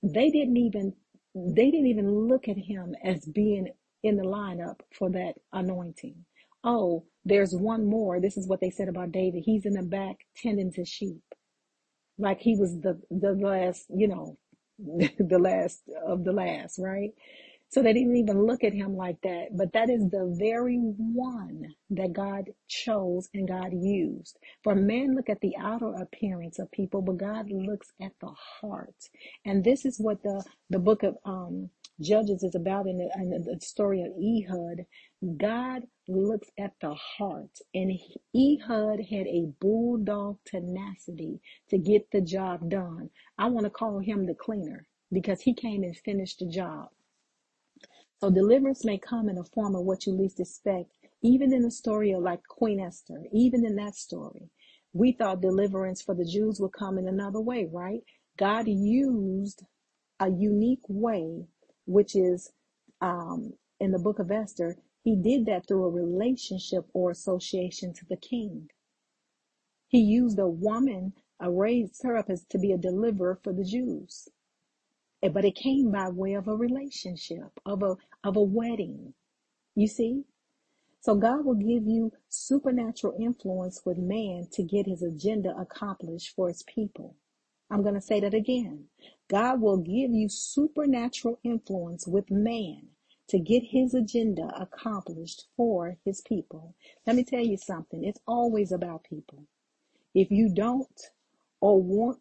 they 0.02 0.30
didn't 0.30 0.56
even 0.56 0.94
they 1.34 1.70
didn't 1.70 1.88
even 1.88 2.28
look 2.28 2.48
at 2.48 2.58
him 2.58 2.96
as 3.04 3.26
being 3.26 3.68
in 4.04 4.16
the 4.18 4.24
lineup 4.24 4.80
for 4.98 5.10
that 5.10 5.34
anointing. 5.52 6.24
Oh, 6.64 7.04
there's 7.24 7.54
one 7.54 7.86
more. 7.86 8.20
This 8.20 8.36
is 8.38 8.48
what 8.48 8.60
they 8.60 8.70
said 8.70 8.88
about 8.88 9.12
David. 9.12 9.44
He's 9.46 9.66
in 9.66 9.74
the 9.74 9.82
back 9.84 10.18
tending 10.36 10.72
to 10.74 10.84
sheep, 10.84 11.22
like 12.18 12.40
he 12.40 12.56
was 12.56 12.80
the 12.80 13.00
the 13.10 13.32
last, 13.34 13.86
you 13.90 14.08
know, 14.08 14.38
the 14.78 15.38
last 15.40 15.82
of 16.06 16.24
the 16.24 16.32
last, 16.32 16.78
right? 16.78 17.12
So 17.72 17.82
they 17.82 17.94
didn't 17.94 18.16
even 18.16 18.46
look 18.46 18.64
at 18.64 18.74
him 18.74 18.96
like 18.96 19.20
that. 19.22 19.56
But 19.56 19.72
that 19.72 19.90
is 19.90 20.10
the 20.10 20.36
very 20.38 20.76
one 20.78 21.74
that 21.90 22.12
God 22.12 22.50
chose 22.68 23.30
and 23.34 23.48
God 23.48 23.72
used. 23.72 24.38
For 24.62 24.74
men 24.74 25.16
look 25.16 25.30
at 25.30 25.40
the 25.40 25.56
outer 25.58 25.94
appearance 25.94 26.58
of 26.58 26.70
people, 26.70 27.02
but 27.02 27.16
God 27.16 27.50
looks 27.50 27.92
at 28.02 28.12
the 28.20 28.30
heart. 28.60 28.96
And 29.46 29.64
this 29.64 29.86
is 29.86 29.98
what 29.98 30.22
the, 30.22 30.44
the 30.70 30.80
book 30.80 31.02
of 31.02 31.16
um, 31.24 31.70
Judges 32.00 32.42
is 32.42 32.54
about 32.54 32.88
in 32.88 32.98
the, 32.98 33.10
in 33.16 33.30
the 33.30 33.58
story 33.60 34.02
of 34.02 34.12
Ehud. 34.22 34.86
God 35.38 35.84
looks 36.08 36.48
at 36.58 36.74
the 36.82 36.94
heart. 36.94 37.58
And 37.74 37.92
Ehud 38.36 39.00
had 39.00 39.26
a 39.28 39.46
bulldog 39.60 40.38
tenacity 40.44 41.40
to 41.70 41.78
get 41.78 42.10
the 42.12 42.20
job 42.20 42.68
done. 42.70 43.10
I 43.38 43.46
want 43.46 43.64
to 43.64 43.70
call 43.70 44.00
him 44.00 44.26
the 44.26 44.34
cleaner 44.34 44.86
because 45.12 45.40
he 45.40 45.54
came 45.54 45.84
and 45.84 45.96
finished 45.96 46.40
the 46.40 46.46
job. 46.46 46.90
So 48.22 48.30
deliverance 48.30 48.84
may 48.84 48.98
come 48.98 49.28
in 49.28 49.36
a 49.36 49.42
form 49.42 49.74
of 49.74 49.82
what 49.84 50.06
you 50.06 50.12
least 50.12 50.38
expect, 50.38 50.92
even 51.22 51.52
in 51.52 51.62
the 51.62 51.72
story 51.72 52.12
of 52.12 52.22
like 52.22 52.44
Queen 52.44 52.78
Esther, 52.78 53.26
even 53.32 53.66
in 53.66 53.74
that 53.74 53.96
story. 53.96 54.48
We 54.92 55.10
thought 55.10 55.40
deliverance 55.40 56.02
for 56.02 56.14
the 56.14 56.24
Jews 56.24 56.60
would 56.60 56.72
come 56.72 56.98
in 56.98 57.08
another 57.08 57.40
way, 57.40 57.64
right? 57.64 58.04
God 58.38 58.68
used 58.68 59.64
a 60.20 60.30
unique 60.30 60.88
way, 60.88 61.48
which 61.86 62.14
is 62.14 62.52
um, 63.00 63.54
in 63.80 63.90
the 63.90 63.98
book 63.98 64.20
of 64.20 64.30
Esther, 64.30 64.76
he 65.02 65.16
did 65.16 65.46
that 65.46 65.66
through 65.66 65.86
a 65.86 65.90
relationship 65.90 66.86
or 66.94 67.10
association 67.10 67.92
to 67.92 68.04
the 68.08 68.16
king. 68.16 68.70
He 69.88 69.98
used 69.98 70.38
a 70.38 70.46
woman, 70.46 71.14
uh, 71.42 71.50
raised 71.50 72.04
her 72.04 72.16
up 72.16 72.30
as 72.30 72.44
to 72.50 72.58
be 72.58 72.70
a 72.70 72.78
deliverer 72.78 73.40
for 73.42 73.52
the 73.52 73.64
Jews. 73.64 74.28
But 75.22 75.44
it 75.44 75.56
came 75.56 75.92
by 75.92 76.08
way 76.10 76.34
of 76.34 76.48
a 76.48 76.56
relationship, 76.56 77.60
of 77.66 77.82
a 77.82 77.96
of 78.24 78.36
a 78.36 78.42
wedding. 78.42 79.14
You 79.74 79.88
see? 79.88 80.24
So 81.00 81.14
God 81.14 81.44
will 81.44 81.54
give 81.54 81.86
you 81.86 82.12
supernatural 82.28 83.16
influence 83.20 83.82
with 83.84 83.98
man 83.98 84.48
to 84.52 84.62
get 84.62 84.86
his 84.86 85.02
agenda 85.02 85.54
accomplished 85.58 86.34
for 86.34 86.48
his 86.48 86.62
people. 86.64 87.16
I'm 87.70 87.82
going 87.82 87.94
to 87.94 88.00
say 88.00 88.20
that 88.20 88.34
again. 88.34 88.86
God 89.30 89.60
will 89.60 89.78
give 89.78 90.12
you 90.12 90.28
supernatural 90.28 91.40
influence 91.44 92.06
with 92.06 92.30
man 92.30 92.88
to 93.28 93.38
get 93.38 93.62
his 93.64 93.94
agenda 93.94 94.52
accomplished 94.60 95.46
for 95.56 95.98
his 96.04 96.20
people. 96.22 96.74
Let 97.06 97.16
me 97.16 97.24
tell 97.24 97.40
you 97.40 97.56
something. 97.56 98.04
It's 98.04 98.20
always 98.26 98.72
about 98.72 99.04
people. 99.04 99.44
If 100.14 100.30
you 100.30 100.50
don't 100.54 101.00
or 101.60 101.82
want 101.82 102.18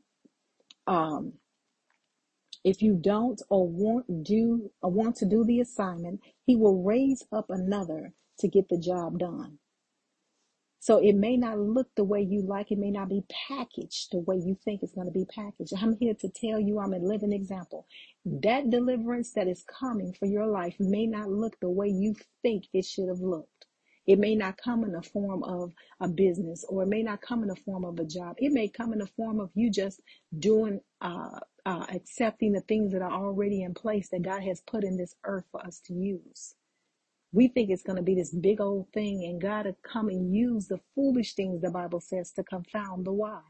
um, 0.87 1.33
if 2.63 2.81
you 2.81 2.95
don't 3.01 3.41
or 3.49 3.67
want 3.67 4.23
do 4.23 4.71
or 4.81 4.91
want 4.91 5.17
to 5.17 5.25
do 5.25 5.43
the 5.45 5.61
assignment, 5.61 6.21
he 6.45 6.55
will 6.55 6.83
raise 6.83 7.23
up 7.31 7.49
another 7.49 8.13
to 8.39 8.47
get 8.47 8.69
the 8.69 8.79
job 8.79 9.19
done. 9.19 9.57
So 10.79 10.99
it 10.99 11.15
may 11.15 11.37
not 11.37 11.59
look 11.59 11.89
the 11.95 12.05
way 12.05 12.21
you 12.21 12.43
like, 12.43 12.71
it 12.71 12.79
may 12.79 12.91
not 12.91 13.09
be 13.09 13.23
packaged 13.49 14.09
the 14.13 14.19
way 14.19 14.37
you 14.37 14.57
think 14.65 14.83
it's 14.83 14.93
going 14.93 15.07
to 15.07 15.13
be 15.13 15.25
packaged. 15.25 15.73
I'm 15.77 15.97
here 15.99 16.15
to 16.15 16.29
tell 16.29 16.59
you 16.59 16.79
I'm 16.79 16.93
a 16.93 16.99
living 16.99 17.33
example. 17.33 17.87
That 18.25 18.69
deliverance 18.69 19.33
that 19.33 19.49
is 19.49 19.63
coming 19.63 20.13
for 20.13 20.27
your 20.27 20.47
life 20.47 20.75
may 20.79 21.07
not 21.07 21.29
look 21.29 21.59
the 21.61 21.69
way 21.69 21.87
you 21.89 22.15
think 22.43 22.65
it 22.73 22.85
should 22.85 23.09
have 23.09 23.21
looked. 23.21 23.49
It 24.07 24.19
may 24.19 24.35
not 24.35 24.57
come 24.63 24.85
in 24.85 24.93
the 24.93 25.01
form 25.01 25.43
of 25.43 25.73
a 25.99 26.07
business 26.07 26.63
or 26.69 26.83
it 26.83 26.89
may 26.89 27.03
not 27.03 27.21
come 27.21 27.41
in 27.41 27.49
the 27.49 27.57
form 27.57 27.85
of 27.85 27.99
a 27.99 28.05
job. 28.05 28.35
It 28.39 28.53
may 28.53 28.67
come 28.69 28.93
in 28.93 28.99
the 28.99 29.07
form 29.07 29.39
of 29.39 29.49
you 29.55 29.71
just 29.71 30.01
doing, 30.39 30.81
uh, 31.01 31.39
uh, 31.65 31.85
accepting 31.93 32.53
the 32.53 32.61
things 32.61 32.93
that 32.93 33.01
are 33.01 33.11
already 33.13 33.63
in 33.63 33.73
place 33.73 34.09
that 34.09 34.23
God 34.23 34.43
has 34.43 34.61
put 34.61 34.83
in 34.83 34.97
this 34.97 35.15
earth 35.25 35.45
for 35.51 35.65
us 35.65 35.79
to 35.85 35.93
use. 35.93 36.55
We 37.33 37.47
think 37.47 37.69
it's 37.69 37.83
going 37.83 37.97
to 37.97 38.03
be 38.03 38.15
this 38.15 38.35
big 38.35 38.61
old 38.61 38.87
thing 38.93 39.23
and 39.25 39.41
God 39.41 39.65
will 39.65 39.77
come 39.83 40.09
and 40.09 40.35
use 40.35 40.67
the 40.67 40.79
foolish 40.95 41.33
things 41.35 41.61
the 41.61 41.71
Bible 41.71 42.01
says 42.01 42.31
to 42.33 42.43
confound 42.43 43.05
the 43.05 43.13
wise. 43.13 43.43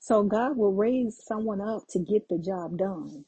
So 0.00 0.22
God 0.24 0.56
will 0.56 0.72
raise 0.74 1.22
someone 1.24 1.60
up 1.60 1.84
to 1.90 2.00
get 2.00 2.28
the 2.28 2.38
job 2.38 2.78
done 2.78 3.24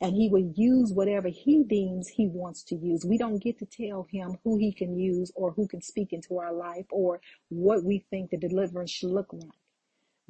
and 0.00 0.14
he 0.16 0.28
will 0.30 0.52
use 0.56 0.92
whatever 0.92 1.28
he 1.28 1.64
deems 1.64 2.08
he 2.08 2.28
wants 2.28 2.64
to 2.64 2.76
use. 2.76 3.04
We 3.06 3.18
don't 3.18 3.42
get 3.42 3.58
to 3.60 3.66
tell 3.66 4.06
him 4.10 4.38
who 4.44 4.58
he 4.58 4.72
can 4.72 4.98
use 4.98 5.32
or 5.36 5.52
who 5.52 5.68
can 5.68 5.82
speak 5.82 6.12
into 6.12 6.38
our 6.38 6.54
life 6.54 6.86
or 6.90 7.20
what 7.50 7.84
we 7.84 8.06
think 8.10 8.30
the 8.30 8.38
deliverance 8.38 8.90
should 8.92 9.10
look 9.10 9.32
like. 9.32 9.59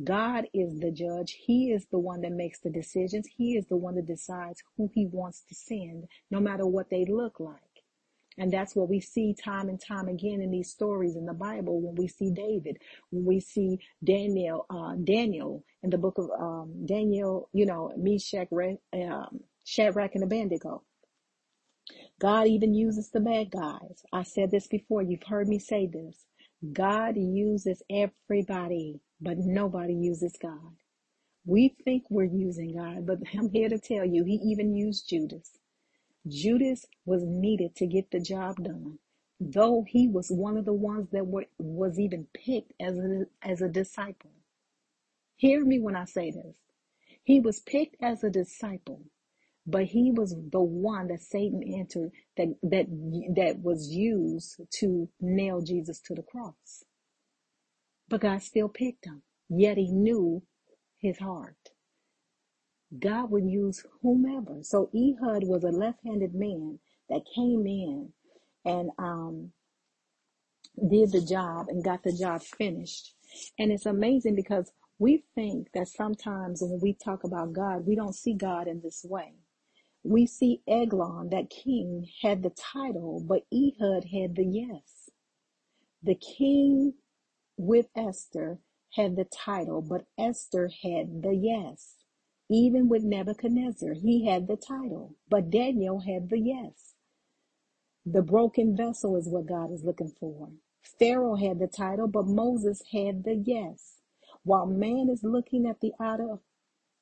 God 0.04 0.46
is 0.54 0.78
the 0.80 0.90
judge. 0.92 1.38
He 1.46 1.72
is 1.72 1.86
the 1.90 1.98
one 1.98 2.22
that 2.22 2.32
makes 2.32 2.60
the 2.60 2.70
decisions. 2.70 3.28
He 3.36 3.56
is 3.56 3.66
the 3.66 3.76
one 3.76 3.96
that 3.96 4.06
decides 4.06 4.62
who 4.76 4.90
he 4.94 5.06
wants 5.06 5.42
to 5.48 5.54
send, 5.54 6.06
no 6.30 6.40
matter 6.40 6.66
what 6.66 6.90
they 6.90 7.04
look 7.04 7.40
like. 7.40 7.60
And 8.38 8.52
that's 8.52 8.74
what 8.74 8.88
we 8.88 9.00
see 9.00 9.34
time 9.34 9.68
and 9.68 9.80
time 9.80 10.08
again 10.08 10.40
in 10.40 10.50
these 10.50 10.70
stories 10.70 11.16
in 11.16 11.26
the 11.26 11.34
Bible. 11.34 11.80
When 11.80 11.94
we 11.96 12.08
see 12.08 12.30
David, 12.30 12.78
when 13.10 13.24
we 13.26 13.40
see 13.40 13.78
Daniel, 14.02 14.66
uh, 14.70 14.94
Daniel 15.04 15.64
in 15.82 15.90
the 15.90 15.98
book 15.98 16.18
of 16.18 16.30
um, 16.40 16.86
Daniel, 16.86 17.48
you 17.52 17.66
know, 17.66 17.92
Meshach, 17.98 18.48
um, 18.94 19.40
Shadrach, 19.64 20.14
and 20.14 20.24
Abednego. 20.24 20.82
God 22.20 22.48
even 22.48 22.74
uses 22.74 23.10
the 23.10 23.20
bad 23.20 23.50
guys. 23.50 24.04
I 24.12 24.24
said 24.24 24.50
this 24.50 24.68
before. 24.68 25.02
You've 25.02 25.24
heard 25.24 25.48
me 25.48 25.58
say 25.58 25.86
this. 25.86 26.26
God 26.72 27.16
uses 27.18 27.82
everybody, 27.90 29.00
but 29.20 29.38
nobody 29.38 29.94
uses 29.94 30.36
God. 30.42 30.76
We 31.46 31.76
think 31.84 32.04
we're 32.10 32.24
using 32.24 32.76
God, 32.76 33.06
but 33.06 33.18
I'm 33.38 33.50
here 33.50 33.68
to 33.70 33.78
tell 33.78 34.04
you, 34.04 34.24
He 34.24 34.34
even 34.44 34.74
used 34.76 35.08
Judas. 35.08 35.50
Judas 36.28 36.86
was 37.06 37.22
needed 37.26 37.76
to 37.76 37.86
get 37.86 38.10
the 38.10 38.20
job 38.20 38.64
done, 38.64 38.98
though 39.40 39.84
he 39.88 40.08
was 40.08 40.30
one 40.30 40.56
of 40.56 40.64
the 40.64 40.72
ones 40.74 41.08
that 41.12 41.26
were, 41.26 41.46
was 41.58 41.98
even 42.00 42.28
picked 42.34 42.72
as 42.80 42.98
a, 42.98 43.26
as 43.42 43.62
a 43.62 43.68
disciple. 43.68 44.32
Hear 45.36 45.64
me 45.64 45.80
when 45.80 45.96
I 45.96 46.06
say 46.06 46.30
this. 46.32 46.56
He 47.24 47.40
was 47.40 47.60
picked 47.60 47.96
as 48.02 48.24
a 48.24 48.30
disciple, 48.30 49.02
but 49.66 49.86
he 49.86 50.12
was 50.12 50.36
the 50.52 50.60
one 50.62 51.08
that 51.08 51.22
Satan 51.22 51.62
entered 51.64 52.12
that 52.36 52.54
that 52.64 52.86
that 53.36 53.60
was 53.62 53.90
used 53.92 54.60
to 54.80 55.08
nail 55.20 55.62
Jesus 55.62 56.00
to 56.02 56.14
the 56.14 56.22
cross. 56.22 56.84
But 58.10 58.22
God 58.22 58.42
still 58.42 58.70
picked 58.70 59.06
him, 59.06 59.22
yet 59.50 59.78
he 59.78 59.92
knew 59.92 60.44
his 60.98 61.20
heart. 61.20 61.56
God 62.98 63.30
would 63.30 63.46
use 63.46 63.84
whomever. 64.02 64.58
So 64.62 64.90
Ehud 64.94 65.44
was 65.44 65.64
a 65.64 65.70
left-handed 65.70 66.34
man 66.34 66.80
that 67.10 67.22
came 67.34 67.66
in 67.66 68.12
and 68.64 68.90
um 68.98 69.52
did 70.90 71.12
the 71.12 71.22
job 71.22 71.66
and 71.68 71.84
got 71.84 72.02
the 72.04 72.12
job 72.12 72.42
finished. 72.42 73.14
And 73.58 73.72
it's 73.72 73.86
amazing 73.86 74.36
because 74.36 74.72
we 74.98 75.24
think 75.34 75.68
that 75.74 75.88
sometimes 75.88 76.62
when 76.62 76.80
we 76.82 76.94
talk 76.94 77.24
about 77.24 77.52
God, 77.52 77.86
we 77.86 77.96
don't 77.96 78.14
see 78.14 78.34
God 78.34 78.68
in 78.68 78.80
this 78.82 79.04
way. 79.08 79.34
We 80.04 80.26
see 80.26 80.62
Eglon, 80.68 81.30
that 81.30 81.50
king, 81.50 82.08
had 82.22 82.42
the 82.42 82.50
title, 82.50 83.24
but 83.26 83.42
Ehud 83.52 84.06
had 84.06 84.36
the 84.36 84.46
yes. 84.46 85.10
The 86.02 86.16
king 86.16 86.94
with 87.60 87.86
Esther 87.94 88.58
had 88.94 89.16
the 89.16 89.24
title, 89.26 89.82
but 89.82 90.06
Esther 90.18 90.70
had 90.82 91.22
the 91.22 91.34
yes. 91.34 91.96
Even 92.48 92.88
with 92.88 93.04
Nebuchadnezzar, 93.04 93.92
he 93.92 94.26
had 94.26 94.48
the 94.48 94.56
title, 94.56 95.14
but 95.28 95.50
Daniel 95.50 96.00
had 96.00 96.30
the 96.30 96.38
yes. 96.38 96.94
The 98.06 98.22
broken 98.22 98.74
vessel 98.76 99.16
is 99.16 99.28
what 99.28 99.46
God 99.46 99.72
is 99.72 99.84
looking 99.84 100.12
for. 100.18 100.48
Pharaoh 100.98 101.36
had 101.36 101.58
the 101.58 101.68
title, 101.68 102.08
but 102.08 102.26
Moses 102.26 102.82
had 102.92 103.24
the 103.24 103.34
yes. 103.34 103.98
While 104.42 104.66
man 104.66 105.08
is 105.12 105.22
looking 105.22 105.66
at 105.66 105.80
the 105.80 105.92
outer 106.00 106.38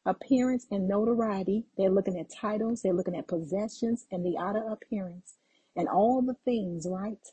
appearance 0.05 0.67
and 0.71 0.89
notoriety, 0.89 1.67
they're 1.77 1.89
looking 1.89 2.19
at 2.19 2.31
titles, 2.31 2.83
they're 2.83 2.93
looking 2.93 3.17
at 3.17 3.29
possessions 3.29 4.07
and 4.11 4.25
the 4.25 4.37
outer 4.37 4.67
appearance 4.69 5.37
and 5.77 5.89
all 5.89 6.21
the 6.21 6.35
things, 6.45 6.87
right? 6.91 7.29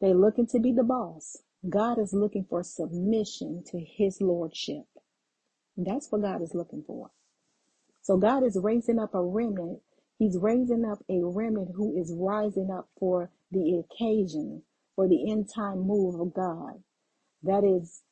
They're 0.00 0.14
looking 0.14 0.46
to 0.48 0.58
be 0.58 0.72
the 0.72 0.84
boss. 0.84 1.36
God 1.68 1.98
is 1.98 2.14
looking 2.14 2.46
for 2.48 2.62
submission 2.62 3.62
to 3.66 3.78
his 3.78 4.20
lordship. 4.20 4.86
That's 5.76 6.10
what 6.10 6.22
God 6.22 6.42
is 6.42 6.54
looking 6.54 6.84
for. 6.86 7.10
So 8.02 8.16
God 8.16 8.44
is 8.44 8.58
raising 8.62 8.98
up 8.98 9.14
a 9.14 9.22
remnant. 9.22 9.80
He's 10.18 10.38
raising 10.38 10.84
up 10.84 11.00
a 11.10 11.20
remnant 11.22 11.70
who 11.74 12.00
is 12.00 12.14
rising 12.16 12.70
up 12.70 12.88
for 12.98 13.30
the 13.50 13.84
occasion, 13.84 14.62
for 14.96 15.08
the 15.08 15.30
end 15.30 15.50
time 15.54 15.80
move 15.80 16.20
of 16.20 16.34
God. 16.34 16.82
That 17.42 17.64
is 17.64 18.02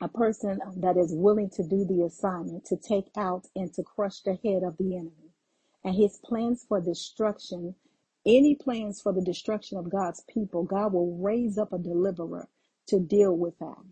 a 0.00 0.08
person 0.08 0.60
that 0.78 0.96
is 0.96 1.12
willing 1.14 1.50
to 1.50 1.62
do 1.62 1.84
the 1.84 2.04
assignment, 2.04 2.64
to 2.66 2.76
take 2.76 3.08
out 3.16 3.46
and 3.56 3.72
to 3.74 3.82
crush 3.82 4.20
the 4.22 4.38
head 4.44 4.62
of 4.64 4.78
the 4.78 4.96
enemy. 4.96 5.32
And 5.84 5.94
his 5.94 6.18
plans 6.24 6.64
for 6.68 6.80
destruction, 6.80 7.74
any 8.26 8.54
plans 8.54 9.00
for 9.00 9.12
the 9.12 9.22
destruction 9.22 9.78
of 9.78 9.90
God's 9.90 10.24
people, 10.32 10.64
God 10.64 10.92
will 10.92 11.18
raise 11.18 11.58
up 11.58 11.72
a 11.72 11.78
deliverer 11.78 12.48
to 12.88 13.00
deal 13.00 13.36
with 13.36 13.58
that. 13.60 13.84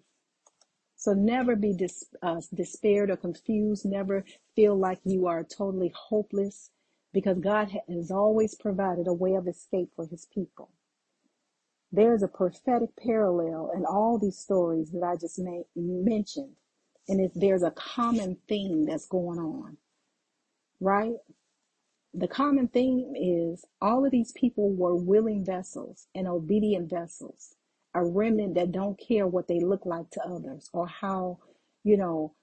So 0.97 1.15
never 1.15 1.57
be 1.57 1.75
dis, 1.75 2.05
uh, 2.23 2.41
despaired 2.55 3.11
or 3.11 3.17
confused. 3.17 3.87
Never 3.87 4.25
feel 4.55 4.77
like 4.77 5.01
you 5.05 5.27
are 5.27 5.45
totally 5.45 5.93
hopeless 5.97 6.71
because 7.13 7.39
God 7.39 7.71
has 7.89 8.11
always 8.11 8.55
provided 8.55 9.07
a 9.09 9.15
way 9.15 9.35
of 9.35 9.49
escape 9.49 9.91
for 9.97 10.07
his 10.07 10.27
people. 10.33 10.71
There's 11.93 12.23
a 12.23 12.29
prophetic 12.29 12.91
parallel 12.97 13.73
in 13.75 13.85
all 13.87 14.19
these 14.19 14.39
stories 14.39 14.91
that 14.93 15.03
I 15.03 15.17
just 15.17 15.39
made, 15.39 15.65
mentioned. 15.77 16.57
And 17.09 17.21
if 17.21 17.33
there's 17.35 17.63
a 17.65 17.73
common 17.73 18.39
theme 18.49 18.87
that's 18.87 19.07
going 19.07 19.39
on, 19.41 19.79
right? 20.81 21.17
The 22.15 22.29
common 22.29 22.69
theme 22.69 23.15
is 23.17 23.65
all 23.81 24.05
of 24.05 24.13
these 24.13 24.33
people 24.33 24.71
were 24.73 24.97
willing 24.97 25.45
vessels 25.45 26.09
and 26.15 26.29
obedient 26.29 26.91
vessels, 26.91 27.57
a 27.95 28.05
remnant 28.05 28.55
that 28.57 28.73
don't 28.73 29.01
care 29.01 29.27
what 29.27 29.49
they 29.49 29.61
look 29.61 29.87
like 29.87 30.11
to 30.13 30.23
others 30.25 30.71
or 30.73 30.87
how, 30.89 31.39
you 31.85 31.97
know, 31.97 32.35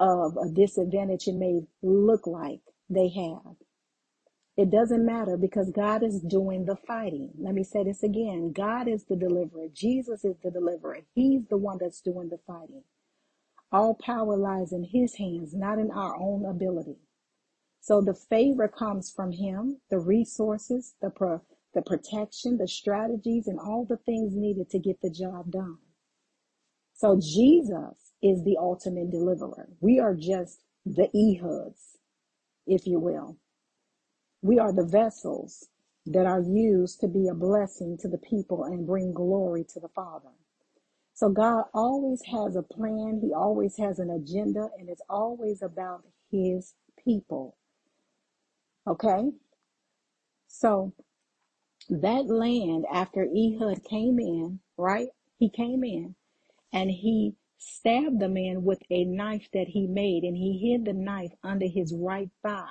of 0.00 0.36
a 0.36 0.48
disadvantage 0.50 1.28
it 1.28 1.34
may 1.34 1.62
look 1.82 2.26
like 2.26 2.60
they 2.90 3.08
have. 3.08 3.56
It 4.56 4.70
doesn't 4.70 5.06
matter 5.06 5.36
because 5.36 5.70
God 5.70 6.02
is 6.02 6.20
doing 6.20 6.66
the 6.66 6.76
fighting. 6.76 7.30
Let 7.38 7.54
me 7.54 7.64
say 7.64 7.84
this 7.84 8.02
again. 8.02 8.52
God 8.52 8.88
is 8.88 9.04
the 9.04 9.16
deliverer. 9.16 9.68
Jesus 9.72 10.24
is 10.24 10.36
the 10.44 10.50
deliverer. 10.50 11.00
He's 11.14 11.46
the 11.48 11.58
one 11.58 11.78
that's 11.80 12.02
doing 12.02 12.30
the 12.30 12.38
fighting. 12.46 12.84
All 13.72 13.94
power 13.94 14.36
lies 14.36 14.72
in 14.72 14.84
his 14.84 15.16
hands, 15.16 15.54
not 15.54 15.78
in 15.78 15.90
our 15.90 16.16
own 16.16 16.46
ability. 16.46 16.96
So 17.80 18.00
the 18.02 18.14
favor 18.14 18.68
comes 18.68 19.10
from 19.10 19.32
him, 19.32 19.80
the 19.90 19.98
resources, 20.00 20.94
the 21.02 21.10
pro, 21.10 21.42
the 21.76 21.82
protection, 21.82 22.58
the 22.58 22.68
strategies, 22.68 23.48
and 23.48 23.60
all 23.60 23.86
the 23.88 23.98
things 23.98 24.34
needed 24.34 24.70
to 24.70 24.80
get 24.80 25.00
the 25.02 25.10
job 25.12 25.52
done. 25.52 25.78
So 26.94 27.20
Jesus 27.22 28.12
is 28.22 28.42
the 28.44 28.56
ultimate 28.58 29.12
deliverer. 29.12 29.68
We 29.80 30.00
are 30.00 30.14
just 30.14 30.62
the 30.86 31.08
Ehuds, 31.14 31.98
if 32.66 32.86
you 32.88 32.98
will. 32.98 33.38
We 34.42 34.58
are 34.58 34.72
the 34.72 34.86
vessels 34.86 35.68
that 36.06 36.26
are 36.26 36.42
used 36.42 37.00
to 37.00 37.08
be 37.08 37.28
a 37.28 37.34
blessing 37.34 37.98
to 38.00 38.08
the 38.08 38.18
people 38.18 38.64
and 38.64 38.86
bring 38.86 39.12
glory 39.12 39.64
to 39.74 39.80
the 39.80 39.90
Father. 39.90 40.30
So 41.14 41.28
God 41.30 41.64
always 41.74 42.22
has 42.32 42.56
a 42.56 42.62
plan. 42.62 43.20
He 43.22 43.34
always 43.34 43.76
has 43.78 43.98
an 43.98 44.10
agenda 44.10 44.70
and 44.78 44.88
it's 44.88 45.02
always 45.10 45.62
about 45.62 46.04
his 46.30 46.74
people. 47.04 47.56
Okay. 48.86 49.30
So 50.48 50.94
that 51.90 52.26
land 52.26 52.86
after 52.92 53.24
Ehud 53.24 53.84
came 53.84 54.18
in, 54.20 54.60
right? 54.76 55.08
He 55.38 55.50
came 55.50 55.84
in 55.84 56.14
and 56.72 56.90
he 56.90 57.34
stabbed 57.58 58.20
the 58.20 58.28
man 58.28 58.64
with 58.64 58.80
a 58.90 59.04
knife 59.04 59.48
that 59.52 59.68
he 59.68 59.86
made 59.86 60.24
and 60.24 60.36
he 60.36 60.58
hid 60.58 60.84
the 60.86 60.92
knife 60.94 61.32
under 61.44 61.66
his 61.66 61.94
right 61.96 62.30
thigh. 62.42 62.68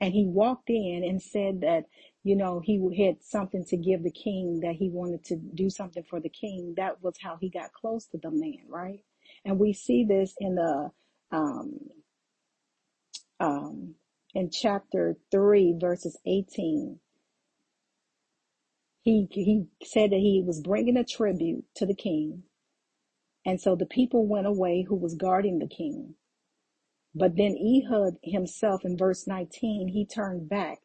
And 0.00 0.12
he 0.12 0.26
walked 0.26 0.70
in 0.70 1.04
and 1.08 1.22
said 1.22 1.62
that, 1.62 1.84
you 2.24 2.36
know, 2.36 2.60
he 2.64 3.04
had 3.06 3.22
something 3.22 3.64
to 3.66 3.76
give 3.76 4.02
the 4.02 4.12
king, 4.12 4.60
that 4.62 4.76
he 4.76 4.90
wanted 4.90 5.24
to 5.26 5.36
do 5.36 5.70
something 5.70 6.04
for 6.10 6.20
the 6.20 6.28
king. 6.30 6.74
That 6.76 7.02
was 7.02 7.16
how 7.22 7.38
he 7.40 7.50
got 7.50 7.72
close 7.72 8.06
to 8.08 8.18
the 8.18 8.30
man, 8.30 8.66
right? 8.68 9.00
And 9.44 9.58
we 9.58 9.72
see 9.72 10.04
this 10.04 10.34
in 10.38 10.56
the, 10.56 10.90
um, 11.32 11.78
um, 13.40 13.94
in 14.34 14.50
chapter 14.50 15.16
3, 15.32 15.76
verses 15.80 16.18
18. 16.26 16.98
He, 19.02 19.26
he 19.30 19.66
said 19.84 20.10
that 20.10 20.20
he 20.20 20.42
was 20.46 20.60
bringing 20.60 20.96
a 20.96 21.04
tribute 21.04 21.64
to 21.76 21.86
the 21.86 21.94
king. 21.94 22.44
And 23.44 23.60
so 23.60 23.74
the 23.74 23.86
people 23.86 24.26
went 24.26 24.46
away 24.46 24.82
who 24.88 24.96
was 24.96 25.14
guarding 25.14 25.58
the 25.58 25.68
king. 25.68 26.14
But 27.14 27.36
then 27.36 27.56
Ehud 27.58 28.18
himself 28.22 28.84
in 28.84 28.96
verse 28.96 29.26
19, 29.26 29.88
he 29.88 30.06
turned 30.06 30.48
back 30.48 30.78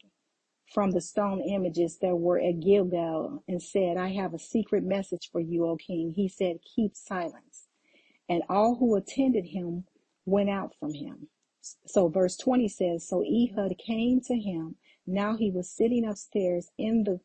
from 0.74 0.92
the 0.92 1.02
stone 1.02 1.42
images 1.42 2.00
that 2.02 2.16
were 2.18 2.40
at 2.40 2.60
Gilgal 2.60 3.44
and 3.48 3.62
said, 3.62 3.98
I 3.98 4.10
have 4.10 4.34
a 4.34 4.40
secret 4.40 4.84
message 4.84 5.30
for 5.32 5.40
you, 5.40 5.66
O 5.66 5.78
king. 5.78 6.14
He 6.16 6.28
said, 6.28 6.58
keep 6.76 6.96
silence. 6.96 7.68
And 8.30 8.44
all 8.50 8.76
who 8.76 8.96
attended 8.96 9.46
him 9.48 9.86
went 10.26 10.50
out 10.50 10.74
from 10.80 10.94
him. 10.94 11.30
So 11.86 12.10
verse 12.10 12.38
20 12.38 12.68
says, 12.68 13.08
So 13.08 13.24
Ehud 13.24 13.78
came 13.78 14.22
to 14.22 14.36
him. 14.36 14.76
Now 15.06 15.38
he 15.38 15.52
was 15.52 15.70
sitting 15.70 16.06
upstairs 16.06 16.72
in 16.78 17.04
the 17.04 17.20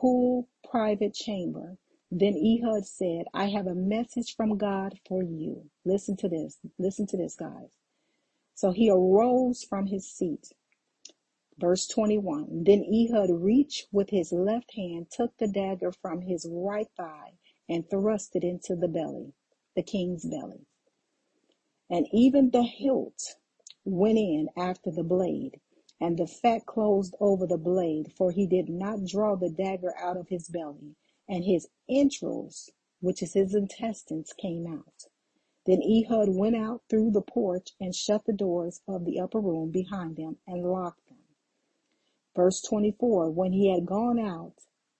cool 0.00 0.48
private 0.70 1.14
chamber. 1.14 1.76
Then 2.10 2.34
Ehud 2.34 2.86
said, 2.86 3.24
I 3.34 3.46
have 3.46 3.66
a 3.66 3.74
message 3.74 4.34
from 4.36 4.58
God 4.58 4.98
for 5.08 5.22
you. 5.22 5.70
Listen 5.84 6.16
to 6.18 6.28
this. 6.28 6.58
Listen 6.78 7.06
to 7.08 7.16
this, 7.16 7.36
guys. 7.36 7.70
So 8.54 8.72
he 8.72 8.90
arose 8.90 9.64
from 9.64 9.86
his 9.86 10.10
seat. 10.10 10.52
Verse 11.58 11.86
21 11.88 12.64
Then 12.64 12.84
Ehud 12.84 13.30
reached 13.30 13.88
with 13.92 14.10
his 14.10 14.32
left 14.32 14.74
hand, 14.76 15.08
took 15.10 15.36
the 15.38 15.48
dagger 15.48 15.92
from 15.92 16.22
his 16.22 16.46
right 16.50 16.88
thigh, 16.96 17.34
and 17.68 17.88
thrust 17.88 18.36
it 18.36 18.44
into 18.44 18.76
the 18.76 18.88
belly, 18.88 19.34
the 19.76 19.82
king's 19.82 20.24
belly. 20.26 20.66
And 21.90 22.06
even 22.12 22.50
the 22.50 22.64
hilt 22.64 23.36
went 23.84 24.18
in 24.18 24.48
after 24.58 24.90
the 24.90 25.04
blade, 25.04 25.60
and 26.02 26.18
the 26.18 26.26
fat 26.26 26.66
closed 26.66 27.14
over 27.20 27.46
the 27.46 27.56
blade, 27.56 28.12
for 28.12 28.32
he 28.32 28.44
did 28.44 28.68
not 28.68 29.06
draw 29.06 29.36
the 29.36 29.48
dagger 29.48 29.94
out 29.96 30.16
of 30.16 30.28
his 30.30 30.48
belly, 30.48 30.96
and 31.28 31.44
his 31.44 31.68
entrails, 31.88 32.72
which 33.00 33.22
is 33.22 33.34
his 33.34 33.54
intestines, 33.54 34.32
came 34.32 34.66
out. 34.66 35.06
Then 35.64 35.80
Ehud 35.80 36.30
went 36.30 36.56
out 36.56 36.82
through 36.90 37.12
the 37.12 37.22
porch 37.22 37.70
and 37.80 37.94
shut 37.94 38.24
the 38.26 38.32
doors 38.32 38.80
of 38.88 39.04
the 39.04 39.20
upper 39.20 39.38
room 39.38 39.70
behind 39.70 40.18
him 40.18 40.38
and 40.44 40.64
locked 40.64 41.08
them. 41.08 41.18
Verse 42.34 42.60
24 42.62 43.30
When 43.30 43.52
he 43.52 43.72
had 43.72 43.86
gone 43.86 44.18
out, 44.18 44.54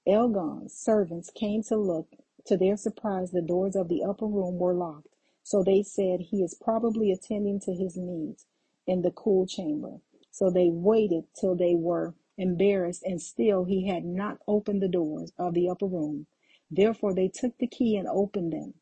Eglon's 0.06 0.74
servants 0.74 1.30
came 1.30 1.64
to 1.64 1.76
look. 1.76 2.14
To 2.46 2.56
their 2.56 2.76
surprise, 2.76 3.32
the 3.32 3.42
doors 3.42 3.74
of 3.74 3.88
the 3.88 4.04
upper 4.04 4.26
room 4.26 4.58
were 4.58 4.74
locked. 4.74 5.08
So 5.42 5.64
they 5.64 5.82
said, 5.82 6.20
He 6.20 6.44
is 6.44 6.54
probably 6.54 7.10
attending 7.10 7.58
to 7.60 7.74
his 7.74 7.96
needs 7.96 8.46
in 8.86 9.02
the 9.02 9.10
cool 9.10 9.48
chamber. 9.48 10.00
So 10.32 10.50
they 10.50 10.70
waited 10.70 11.26
till 11.40 11.56
they 11.56 11.76
were 11.76 12.16
embarrassed, 12.38 13.04
and 13.04 13.22
still 13.22 13.64
he 13.66 13.88
had 13.88 14.04
not 14.06 14.40
opened 14.48 14.82
the 14.82 14.88
doors 14.88 15.32
of 15.38 15.54
the 15.54 15.70
upper 15.70 15.86
room. 15.86 16.28
Therefore 16.70 17.14
they 17.14 17.28
took 17.28 17.58
the 17.58 17.68
key 17.68 17.96
and 17.96 18.08
opened 18.08 18.52
them 18.54 18.74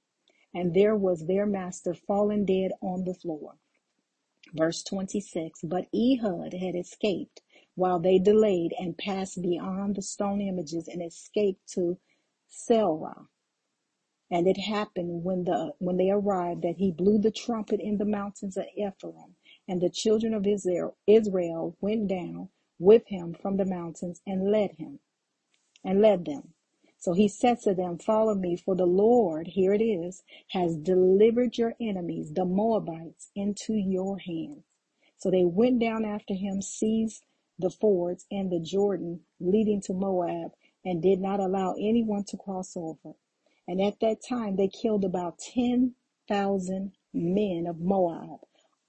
and 0.55 0.75
there 0.75 0.97
was 0.97 1.27
their 1.27 1.47
master 1.47 1.95
fallen 1.95 2.45
dead 2.45 2.73
on 2.83 3.05
the 3.05 3.15
floor. 3.15 3.57
Verse 4.55 4.83
26 4.85 5.61
But 5.65 5.87
Ehud 5.95 6.55
had 6.55 6.77
escaped 6.77 7.43
while 7.77 8.01
they 8.01 8.19
delayed 8.19 8.75
and 8.79 8.99
passed 8.99 9.43
beyond 9.43 9.97
the 9.97 10.03
stone 10.03 10.41
images 10.41 10.89
and 10.89 11.03
escaped 11.03 11.69
to 11.75 11.99
Seirah. 12.51 13.27
And 14.31 14.49
it 14.49 14.59
happened 14.59 15.25
when 15.25 15.45
the 15.45 15.75
when 15.79 15.99
they 15.99 16.11
arrived 16.11 16.63
that 16.63 16.77
he 16.79 16.93
blew 16.93 17.19
the 17.19 17.33
trumpet 17.33 17.81
in 17.81 17.99
the 17.99 18.07
mountains 18.07 18.57
of 18.57 18.67
Ephraim, 18.77 19.37
and 19.71 19.81
the 19.81 19.89
children 19.89 20.35
of 20.35 20.45
Israel 21.07 21.77
went 21.81 22.09
down 22.09 22.49
with 22.81 23.07
him 23.07 23.33
from 23.41 23.57
the 23.57 23.65
mountains 23.65 24.21
and 24.27 24.51
led 24.51 24.73
him 24.73 24.99
and 25.85 26.03
led 26.03 26.25
them. 26.25 26.55
So 26.99 27.13
he 27.13 27.29
said 27.29 27.61
to 27.63 27.73
them, 27.73 27.97
Follow 27.97 28.35
me, 28.35 28.57
for 28.57 28.75
the 28.75 28.85
Lord, 28.87 29.47
here 29.47 29.73
it 29.73 29.81
is, 29.81 30.25
has 30.49 30.77
delivered 30.77 31.57
your 31.57 31.77
enemies, 31.81 32.33
the 32.33 32.45
Moabites, 32.45 33.31
into 33.37 33.75
your 33.75 34.19
hands. 34.19 34.65
So 35.17 35.31
they 35.31 35.45
went 35.45 35.79
down 35.79 36.05
after 36.05 36.35
him, 36.35 36.63
seized 36.63 37.25
the 37.57 37.71
fords 37.71 38.27
and 38.29 38.51
the 38.51 38.59
Jordan 38.59 39.21
leading 39.39 39.81
to 39.83 39.95
Moab, 39.95 40.51
and 40.85 41.01
did 41.01 41.21
not 41.21 41.39
allow 41.39 41.75
anyone 41.79 42.25
to 42.25 42.37
cross 42.37 42.77
over. 42.77 43.15
And 43.69 43.81
at 43.81 44.01
that 44.01 44.19
time 44.29 44.57
they 44.57 44.69
killed 44.69 45.05
about 45.05 45.39
10,000 45.39 46.93
men 47.15 47.67
of 47.69 47.79
Moab, 47.81 48.41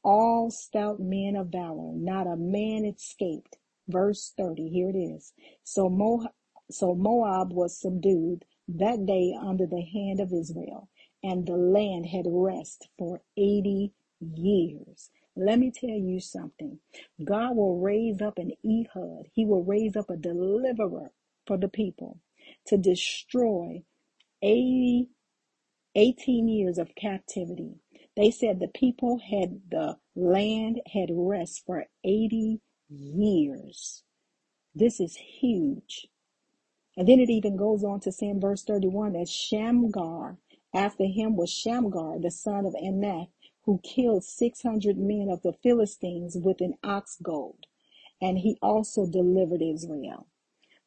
all 0.04 0.52
stout 0.52 1.00
men 1.00 1.36
of 1.38 1.48
valor. 1.50 1.94
Not 1.96 2.28
a 2.28 2.38
man 2.38 2.86
escaped. 2.86 3.58
Verse 3.90 4.34
30, 4.38 4.70
here 4.70 4.90
it 4.90 4.98
is. 4.98 5.34
So 5.64 5.90
Moab 5.90 6.32
so 6.72 6.96
Moab 6.96 7.54
was 7.54 7.80
subdued 7.80 8.46
that 8.70 9.06
day 9.06 9.36
under 9.40 9.68
the 9.68 9.82
hand 9.84 10.20
of 10.20 10.34
Israel, 10.34 10.90
and 11.24 11.46
the 11.48 11.58
land 11.58 12.08
had 12.08 12.26
rest 12.28 12.90
for 12.98 13.22
80 13.38 13.94
years. 14.22 15.12
Let 15.36 15.60
me 15.60 15.72
tell 15.72 15.90
you 15.90 16.20
something. 16.20 16.80
God 17.24 17.56
will 17.58 17.80
raise 17.80 18.22
up 18.22 18.38
an 18.40 18.54
Ehud. 18.66 19.28
He 19.34 19.46
will 19.46 19.64
raise 19.64 19.96
up 19.96 20.10
a 20.10 20.18
deliverer 20.18 21.12
for 21.48 21.58
the 21.58 21.70
people 21.70 22.20
to 22.68 22.78
destroy 22.78 23.84
80, 24.42 25.10
18 25.96 26.48
years 26.50 26.78
of 26.80 26.96
captivity. 26.96 27.76
They 28.18 28.32
said 28.32 28.60
the 28.60 28.68
people 28.70 29.20
had 29.20 29.62
the 29.72 29.98
land 30.16 30.82
had 30.94 31.10
rest 31.12 31.64
for 31.66 31.86
80 32.04 32.62
years. 32.90 34.04
This 34.76 35.00
is 35.00 35.18
huge. 35.18 36.08
And 36.98 37.08
then 37.08 37.20
it 37.20 37.30
even 37.30 37.58
goes 37.58 37.84
on 37.84 38.02
to 38.02 38.12
say 38.12 38.28
in 38.28 38.40
verse 38.42 38.64
31 38.64 39.14
that 39.14 39.30
Shamgar, 39.30 40.38
after 40.74 41.06
him 41.06 41.36
was 41.36 41.52
Shamgar, 41.52 42.20
the 42.20 42.32
son 42.32 42.66
of 42.66 42.74
Anath, 42.76 43.30
who 43.66 43.80
killed 43.84 44.26
600 44.26 44.98
men 44.98 45.30
of 45.32 45.42
the 45.44 45.54
Philistines 45.64 46.38
with 46.38 46.62
an 46.62 46.76
ox 46.84 47.18
goad. 47.24 47.68
And 48.22 48.40
he 48.40 48.58
also 48.62 49.08
delivered 49.08 49.62
Israel. 49.62 50.28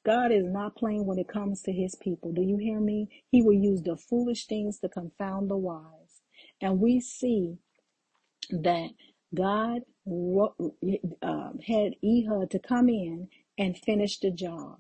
God 0.05 0.33
is 0.33 0.47
not 0.47 0.77
playing 0.77 1.07
when 1.07 1.19
it 1.19 1.29
comes 1.29 1.63
to 1.63 1.73
his 1.73 1.95
people. 1.97 2.33
Do 2.33 2.43
you 2.43 2.59
hear 2.59 2.81
me? 2.81 3.09
He 3.31 3.43
will 3.43 3.55
use 3.55 3.83
the 3.83 3.97
foolish 3.97 4.47
things 4.47 4.79
to 4.81 4.89
confound 4.89 5.51
the 5.51 5.57
wise. 5.57 6.04
And 6.65 6.81
we 6.81 6.99
see 6.99 7.59
that 8.49 8.93
God 9.35 9.83
uh, 11.23 11.51
had 11.67 11.97
Ehud 12.03 12.51
to 12.53 12.59
come 12.59 12.89
in 12.89 13.29
and 13.59 13.77
finish 13.77 14.19
the 14.19 14.31
job. 14.31 14.79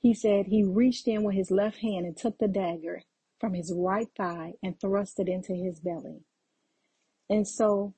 He 0.00 0.14
said 0.14 0.46
he 0.46 0.64
reached 0.64 1.06
in 1.06 1.22
with 1.22 1.36
his 1.36 1.52
left 1.52 1.78
hand 1.78 2.06
and 2.06 2.16
took 2.16 2.38
the 2.38 2.48
dagger 2.48 3.04
from 3.38 3.54
his 3.54 3.72
right 3.72 4.08
thigh 4.16 4.54
and 4.64 4.78
thrust 4.80 5.20
it 5.20 5.28
into 5.28 5.54
his 5.54 5.78
belly. 5.78 6.24
And 7.30 7.46
so 7.46 7.94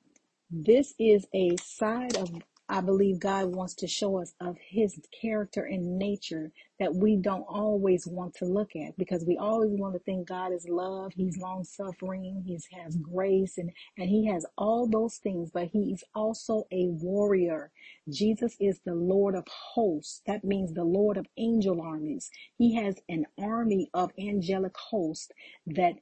this 0.50 0.92
is 0.98 1.26
a 1.34 1.56
side 1.56 2.18
of 2.18 2.30
I 2.68 2.80
believe 2.82 3.20
God 3.20 3.54
wants 3.54 3.74
to 3.76 3.88
show 3.88 4.20
us 4.20 4.34
of 4.40 4.58
his 4.58 4.98
character 5.20 5.64
and 5.64 5.98
nature 5.98 6.52
that 6.80 6.94
we 6.94 7.16
don't 7.16 7.44
always 7.48 8.06
want 8.06 8.34
to 8.36 8.46
look 8.46 8.76
at 8.76 8.96
because 8.98 9.24
we 9.26 9.38
always 9.38 9.70
want 9.72 9.94
to 9.94 10.00
think 10.00 10.28
God 10.28 10.52
is 10.52 10.66
love, 10.68 11.12
he's 11.14 11.38
long 11.38 11.64
suffering, 11.64 12.42
he 12.46 12.58
has 12.82 12.96
grace 12.96 13.58
and 13.58 13.70
and 13.98 14.10
he 14.10 14.26
has 14.28 14.46
all 14.58 14.88
those 14.88 15.18
things, 15.18 15.50
but 15.52 15.68
he's 15.72 16.04
also 16.14 16.64
a 16.72 16.88
warrior. 16.88 17.72
Jesus 18.10 18.56
is 18.60 18.80
the 18.84 18.94
Lord 18.96 19.36
of 19.36 19.46
hosts. 19.48 20.22
That 20.26 20.44
means 20.44 20.74
the 20.74 20.84
Lord 20.84 21.18
of 21.18 21.26
angel 21.38 21.80
armies. 21.82 22.30
He 22.58 22.76
has 22.76 22.96
an 23.08 23.26
army 23.40 23.90
of 23.94 24.12
angelic 24.18 24.76
hosts 24.76 25.30
that 25.68 25.94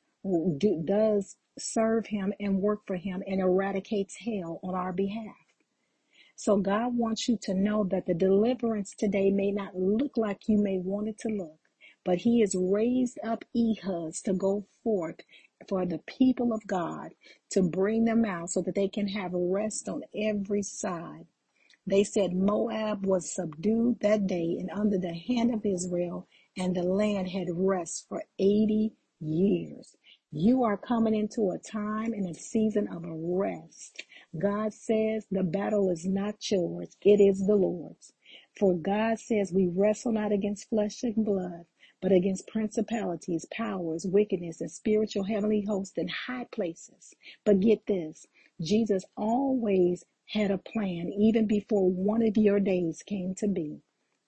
do, 0.59 0.83
does 0.87 1.37
serve 1.59 2.07
him 2.09 2.33
and 2.41 2.61
work 2.61 2.81
for 2.87 2.97
him 2.97 3.23
and 3.27 3.41
eradicates 3.41 4.17
hell 4.25 4.61
on 4.65 4.75
our 4.75 4.95
behalf. 4.95 5.37
So 6.37 6.59
God 6.59 6.97
wants 6.97 7.29
you 7.29 7.39
to 7.43 7.55
know 7.55 7.85
that 7.85 8.07
the 8.07 8.15
deliverance 8.15 8.95
today 8.97 9.31
may 9.31 9.53
not 9.53 9.77
look 9.77 10.17
like 10.17 10.49
you 10.49 10.59
may 10.59 10.79
want 10.79 11.09
it 11.09 11.19
to 11.21 11.29
look, 11.29 11.59
but 12.05 12.19
He 12.19 12.41
has 12.41 12.57
raised 12.57 13.19
up 13.25 13.45
Ehuds 13.57 14.23
to 14.25 14.35
go 14.35 14.67
forth 14.85 15.21
for 15.69 15.87
the 15.87 16.01
people 16.01 16.53
of 16.53 16.67
God 16.67 17.13
to 17.51 17.63
bring 17.63 18.05
them 18.07 18.25
out 18.25 18.51
so 18.51 18.63
that 18.63 18.75
they 18.75 18.89
can 18.89 19.09
have 19.09 19.33
rest 19.35 19.89
on 19.89 20.03
every 20.15 20.63
side. 20.63 21.27
They 21.87 22.05
said 22.05 22.33
Moab 22.35 23.07
was 23.07 23.31
subdued 23.35 24.01
that 24.01 24.27
day 24.27 24.57
and 24.59 24.71
under 24.71 24.99
the 24.99 25.15
hand 25.15 25.55
of 25.55 25.67
Israel, 25.67 26.29
and 26.57 26.75
the 26.77 26.85
land 26.85 27.29
had 27.31 27.49
rest 27.51 28.07
for 28.09 28.25
80 28.41 28.95
years. 29.21 29.97
You 30.33 30.65
are 30.65 30.79
coming 30.79 31.15
into 31.15 31.51
a 31.53 31.59
time 31.59 32.15
and 32.15 32.29
a 32.29 32.35
season 32.35 32.89
of 32.89 33.05
rest. 33.07 34.05
God 34.39 34.75
says 34.75 35.27
the 35.31 35.45
battle 35.45 35.91
is 35.91 36.07
not 36.07 36.51
yours, 36.51 36.97
it 37.03 37.21
is 37.21 37.47
the 37.47 37.57
Lord's. 37.57 38.13
For 38.59 38.75
God 38.75 39.19
says 39.19 39.53
we 39.53 39.69
wrestle 39.69 40.13
not 40.13 40.33
against 40.33 40.69
flesh 40.71 41.03
and 41.03 41.25
blood, 41.25 41.67
but 42.03 42.13
against 42.13 42.49
principalities, 42.49 43.47
powers, 43.53 44.07
wickedness, 44.07 44.61
and 44.61 44.71
spiritual 44.71 45.25
heavenly 45.25 45.63
hosts 45.63 45.99
in 45.99 46.09
high 46.09 46.47
places. 46.53 47.15
But 47.45 47.61
get 47.61 47.87
this 47.87 48.27
Jesus 48.61 49.05
always 49.17 50.05
had 50.29 50.51
a 50.51 50.59
plan 50.59 51.13
even 51.13 51.47
before 51.47 51.91
one 51.91 52.23
of 52.23 52.37
your 52.37 52.61
days 52.61 53.03
came 53.07 53.35
to 53.37 53.49
be. 53.49 53.81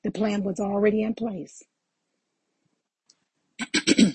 The 0.04 0.10
plan 0.10 0.44
was 0.44 0.60
already 0.60 1.02
in 1.02 1.14
place. 1.14 1.64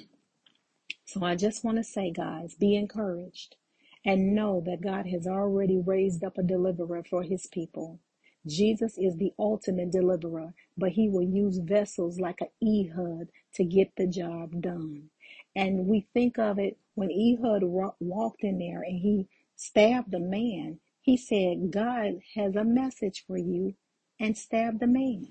So 1.06 1.26
I 1.26 1.36
just 1.36 1.66
want 1.66 1.78
to 1.78 1.84
say, 1.84 2.10
guys, 2.12 2.56
be 2.56 2.76
encouraged 2.78 3.58
and 4.06 4.36
know 4.36 4.62
that 4.66 4.82
God 4.82 5.08
has 5.08 5.28
already 5.28 5.80
raised 5.80 6.24
up 6.24 6.38
a 6.38 6.44
deliverer 6.44 7.04
for 7.10 7.24
his 7.24 7.48
people. 7.48 8.00
Jesus 8.48 8.98
is 8.98 9.18
the 9.18 9.34
ultimate 9.40 9.92
deliverer, 9.92 10.54
but 10.78 10.92
he 10.94 11.10
will 11.10 11.24
use 11.24 11.60
vessels 11.60 12.20
like 12.20 12.42
an 12.42 12.50
Ehud 12.64 13.30
to 13.56 13.64
get 13.64 13.92
the 13.98 14.08
job 14.08 14.62
done. 14.62 15.10
And 15.56 15.88
we 15.88 16.08
think 16.14 16.40
of 16.40 16.60
it 16.60 16.78
when 16.96 17.12
Ehud 17.12 17.64
walked 18.00 18.44
in 18.44 18.60
there 18.60 18.82
and 18.84 19.00
he 19.00 19.28
stabbed 19.56 20.12
the 20.12 20.20
man, 20.20 20.80
he 21.02 21.18
said, 21.18 21.72
God 21.72 22.22
has 22.36 22.56
a 22.56 22.64
message 22.64 23.24
for 23.28 23.38
you 23.38 23.76
and 24.20 24.38
stabbed 24.38 24.80
the 24.82 24.88
man. 24.88 25.28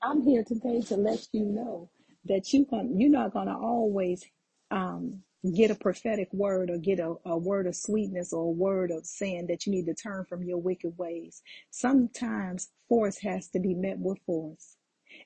I'm 0.03 0.23
here 0.23 0.43
today 0.45 0.81
to 0.83 0.97
let 0.97 1.27
you 1.33 1.45
know 1.45 1.89
that 2.25 2.53
you 2.53 2.67
you're 2.95 3.09
not 3.11 3.33
going 3.33 3.47
to 3.47 3.55
always 3.55 4.23
um, 4.71 5.23
get 5.55 5.71
a 5.71 5.75
prophetic 5.75 6.29
word 6.33 6.69
or 6.69 6.77
get 6.77 6.99
a, 6.99 7.15
a 7.25 7.37
word 7.37 7.67
of 7.67 7.75
sweetness 7.75 8.33
or 8.33 8.45
a 8.45 8.51
word 8.51 8.91
of 8.91 9.05
saying 9.05 9.47
that 9.47 9.65
you 9.65 9.73
need 9.73 9.85
to 9.87 9.93
turn 9.95 10.25
from 10.25 10.43
your 10.43 10.59
wicked 10.59 10.97
ways. 10.97 11.41
Sometimes 11.71 12.69
force 12.89 13.19
has 13.19 13.49
to 13.49 13.59
be 13.59 13.73
met 13.75 13.99
with 13.99 14.19
force. 14.25 14.77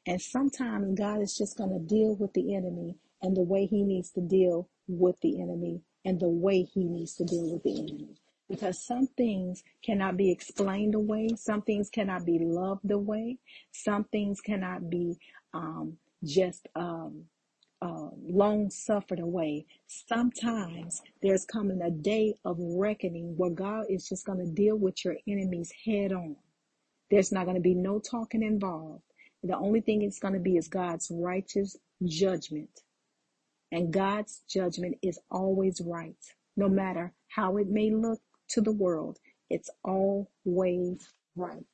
And 0.07 0.21
sometimes 0.21 0.99
God 0.99 1.21
is 1.21 1.37
just 1.37 1.57
going 1.57 1.71
to 1.71 1.79
deal 1.79 2.17
with 2.17 2.33
the 2.33 2.55
enemy 2.55 2.97
and 3.21 3.37
the 3.37 3.43
way 3.43 3.67
he 3.67 3.83
needs 3.83 4.11
to 4.13 4.21
deal 4.21 4.69
with 4.89 5.19
the 5.21 5.41
enemy 5.41 5.81
and 6.05 6.19
the 6.19 6.29
way 6.29 6.63
he 6.63 6.85
needs 6.85 7.15
to 7.17 7.25
deal 7.25 7.53
with 7.53 7.63
the 7.63 7.79
enemy. 7.79 8.15
Because 8.49 8.85
some 8.85 9.07
things 9.17 9.63
cannot 9.85 10.17
be 10.17 10.31
explained 10.31 10.95
away, 10.95 11.29
some 11.37 11.63
things 11.63 11.89
cannot 11.89 12.25
be 12.27 12.39
loved 12.41 12.91
away, 12.91 13.39
some 13.71 14.05
things 14.05 14.41
cannot 14.41 14.91
be 14.91 15.17
um, 15.55 15.97
just 16.25 16.67
um, 16.75 17.25
uh, 17.83 18.09
long 18.29 18.69
suffered 18.69 19.19
away. 19.19 19.65
Sometimes 19.87 21.01
there's 21.21 21.45
coming 21.45 21.81
a 21.83 21.91
day 21.91 22.35
of 22.45 22.57
reckoning 22.59 23.35
where 23.37 23.51
God 23.51 23.85
is 23.89 24.07
just 24.07 24.25
going 24.25 24.39
to 24.39 24.51
deal 24.51 24.77
with 24.77 25.03
your 25.05 25.17
enemies 25.27 25.73
head 25.85 26.13
on. 26.13 26.37
There's 27.11 27.31
not 27.31 27.45
going 27.45 27.57
to 27.57 27.61
be 27.61 27.75
no 27.75 27.99
talking 27.99 28.43
involved. 28.43 29.03
The 29.43 29.57
only 29.57 29.81
thing 29.81 30.03
it's 30.03 30.19
going 30.19 30.35
to 30.35 30.39
be 30.39 30.57
is 30.57 30.69
God's 30.69 31.11
righteous 31.13 31.77
judgment. 32.05 32.69
And 33.71 33.93
God's 33.93 34.41
judgment 34.49 34.97
is 35.03 35.19
always 35.31 35.81
right. 35.85 36.15
No 36.55 36.69
matter 36.69 37.13
how 37.27 37.57
it 37.57 37.67
may 37.69 37.91
look 37.91 38.21
to 38.49 38.61
the 38.61 38.71
world, 38.71 39.19
it's 39.49 39.69
always 39.83 41.09
right. 41.35 41.65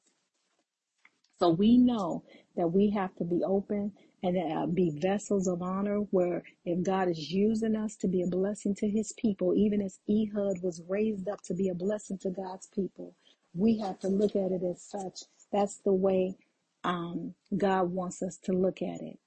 So 1.40 1.50
we 1.50 1.78
know 1.78 2.24
that 2.58 2.68
we 2.68 2.90
have 2.92 3.16
to 3.18 3.26
be 3.26 3.44
open 3.46 3.94
and 4.24 4.38
uh, 4.54 4.66
be 4.68 4.92
vessels 5.00 5.48
of 5.48 5.62
honor 5.62 5.98
where 6.12 6.44
if 6.66 6.84
God 6.84 7.10
is 7.10 7.32
using 7.32 7.76
us 7.76 7.96
to 7.98 8.08
be 8.08 8.24
a 8.24 8.28
blessing 8.28 8.76
to 8.76 8.90
his 8.90 9.14
people, 9.18 9.54
even 9.56 9.82
as 9.82 10.00
Ehud 10.10 10.62
was 10.64 10.84
raised 10.88 11.30
up 11.30 11.42
to 11.44 11.54
be 11.54 11.70
a 11.70 11.76
blessing 11.76 12.18
to 12.20 12.32
God's 12.32 12.68
people, 12.68 13.16
we 13.54 13.80
have 13.80 14.00
to 14.00 14.08
look 14.10 14.36
at 14.36 14.52
it 14.52 14.64
as 14.64 14.82
such. 14.84 15.22
That's 15.52 15.78
the 15.78 15.94
way 15.94 16.36
um, 16.84 17.36
God 17.58 17.92
wants 17.92 18.22
us 18.24 18.38
to 18.44 18.54
look 18.54 18.82
at 18.82 19.02
it. 19.02 19.20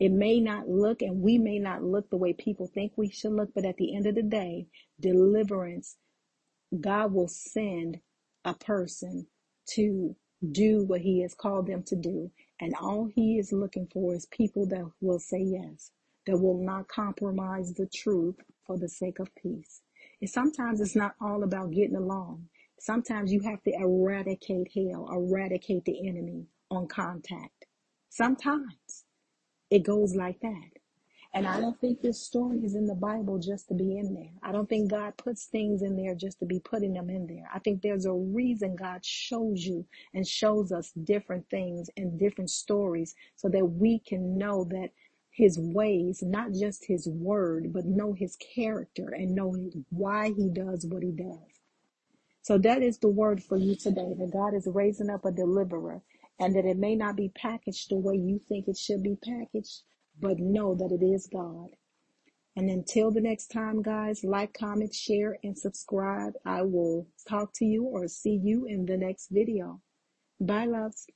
It 0.00 0.12
may 0.12 0.40
not 0.40 0.68
look, 0.68 1.02
and 1.02 1.22
we 1.22 1.38
may 1.38 1.58
not 1.58 1.82
look 1.82 2.10
the 2.10 2.16
way 2.18 2.32
people 2.32 2.68
think 2.72 2.92
we 2.96 3.10
should 3.10 3.32
look, 3.32 3.50
but 3.54 3.64
at 3.66 3.76
the 3.78 3.96
end 3.96 4.06
of 4.06 4.14
the 4.16 4.22
day, 4.22 4.66
deliverance 5.00 5.96
God 6.80 7.12
will 7.12 7.28
send 7.28 8.00
a 8.44 8.54
person 8.54 9.26
to 9.74 10.16
do 10.52 10.84
what 10.84 11.00
He 11.02 11.22
has 11.22 11.34
called 11.34 11.66
them 11.66 11.82
to 11.84 11.96
do. 11.96 12.30
And 12.60 12.74
all 12.80 13.06
He 13.14 13.38
is 13.38 13.52
looking 13.52 13.88
for 13.92 14.14
is 14.14 14.26
people 14.26 14.66
that 14.68 14.90
will 15.00 15.18
say 15.20 15.40
yes, 15.40 15.92
that 16.26 16.38
will 16.38 16.58
not 16.58 16.88
compromise 16.88 17.74
the 17.74 17.86
truth 17.86 18.36
for 18.66 18.78
the 18.78 18.88
sake 18.88 19.18
of 19.20 19.34
peace. 19.36 19.82
And 20.20 20.30
sometimes 20.30 20.80
it's 20.80 20.96
not 20.96 21.14
all 21.20 21.42
about 21.44 21.72
getting 21.72 21.96
along. 21.96 22.48
Sometimes 22.80 23.32
you 23.32 23.40
have 23.42 23.62
to 23.64 23.72
eradicate 23.72 24.68
hell, 24.74 25.08
eradicate 25.12 25.84
the 25.84 26.08
enemy 26.08 26.46
on 26.70 26.88
contact. 26.88 27.66
Sometimes 28.10 29.04
it 29.70 29.84
goes 29.84 30.16
like 30.16 30.40
that. 30.40 30.77
And 31.34 31.46
I 31.46 31.60
don't 31.60 31.80
think 31.80 32.00
this 32.00 32.20
story 32.22 32.58
is 32.64 32.74
in 32.74 32.86
the 32.86 32.94
Bible 32.94 33.38
just 33.38 33.68
to 33.68 33.74
be 33.74 33.98
in 33.98 34.14
there. 34.14 34.32
I 34.42 34.52
don't 34.52 34.68
think 34.68 34.90
God 34.90 35.16
puts 35.16 35.46
things 35.46 35.82
in 35.82 35.96
there 35.96 36.14
just 36.14 36.40
to 36.40 36.46
be 36.46 36.60
putting 36.60 36.94
them 36.94 37.10
in 37.10 37.26
there. 37.26 37.48
I 37.54 37.60
think 37.60 37.82
there's 37.82 38.06
a 38.06 38.12
reason 38.12 38.76
God 38.76 39.04
shows 39.04 39.64
you 39.64 39.86
and 40.14 40.26
shows 40.26 40.72
us 40.72 40.92
different 41.04 41.48
things 41.50 41.90
and 41.96 42.18
different 42.18 42.50
stories 42.50 43.14
so 43.36 43.48
that 43.50 43.64
we 43.64 44.00
can 44.00 44.38
know 44.38 44.64
that 44.70 44.90
his 45.30 45.58
ways, 45.58 46.22
not 46.22 46.52
just 46.52 46.86
his 46.86 47.08
word, 47.08 47.72
but 47.72 47.84
know 47.84 48.14
his 48.14 48.36
character 48.36 49.10
and 49.10 49.34
know 49.34 49.54
why 49.90 50.32
he 50.32 50.48
does 50.48 50.86
what 50.86 51.02
he 51.02 51.12
does. 51.12 51.60
So 52.42 52.58
that 52.58 52.82
is 52.82 52.98
the 52.98 53.08
word 53.08 53.42
for 53.42 53.58
you 53.58 53.76
today 53.76 54.14
that 54.18 54.32
God 54.32 54.54
is 54.54 54.66
raising 54.66 55.10
up 55.10 55.24
a 55.24 55.30
deliverer 55.32 56.02
and 56.40 56.56
that 56.56 56.64
it 56.64 56.78
may 56.78 56.96
not 56.96 57.16
be 57.16 57.30
packaged 57.30 57.90
the 57.90 57.96
way 57.96 58.16
you 58.16 58.40
think 58.48 58.68
it 58.68 58.78
should 58.78 59.02
be 59.02 59.16
packaged, 59.22 59.82
but 60.20 60.38
know 60.38 60.74
that 60.74 60.92
it 60.92 61.04
is 61.04 61.28
God. 61.32 61.70
And 62.56 62.68
until 62.68 63.12
the 63.12 63.20
next 63.20 63.48
time, 63.48 63.82
guys, 63.82 64.24
like, 64.24 64.52
comment, 64.52 64.92
share, 64.92 65.38
and 65.44 65.56
subscribe. 65.56 66.32
I 66.44 66.62
will 66.62 67.06
talk 67.28 67.52
to 67.56 67.64
you 67.64 67.84
or 67.84 68.08
see 68.08 68.40
you 68.42 68.66
in 68.66 68.86
the 68.86 68.96
next 68.96 69.28
video. 69.30 69.80
Bye, 70.40 70.64
loves. 70.64 71.06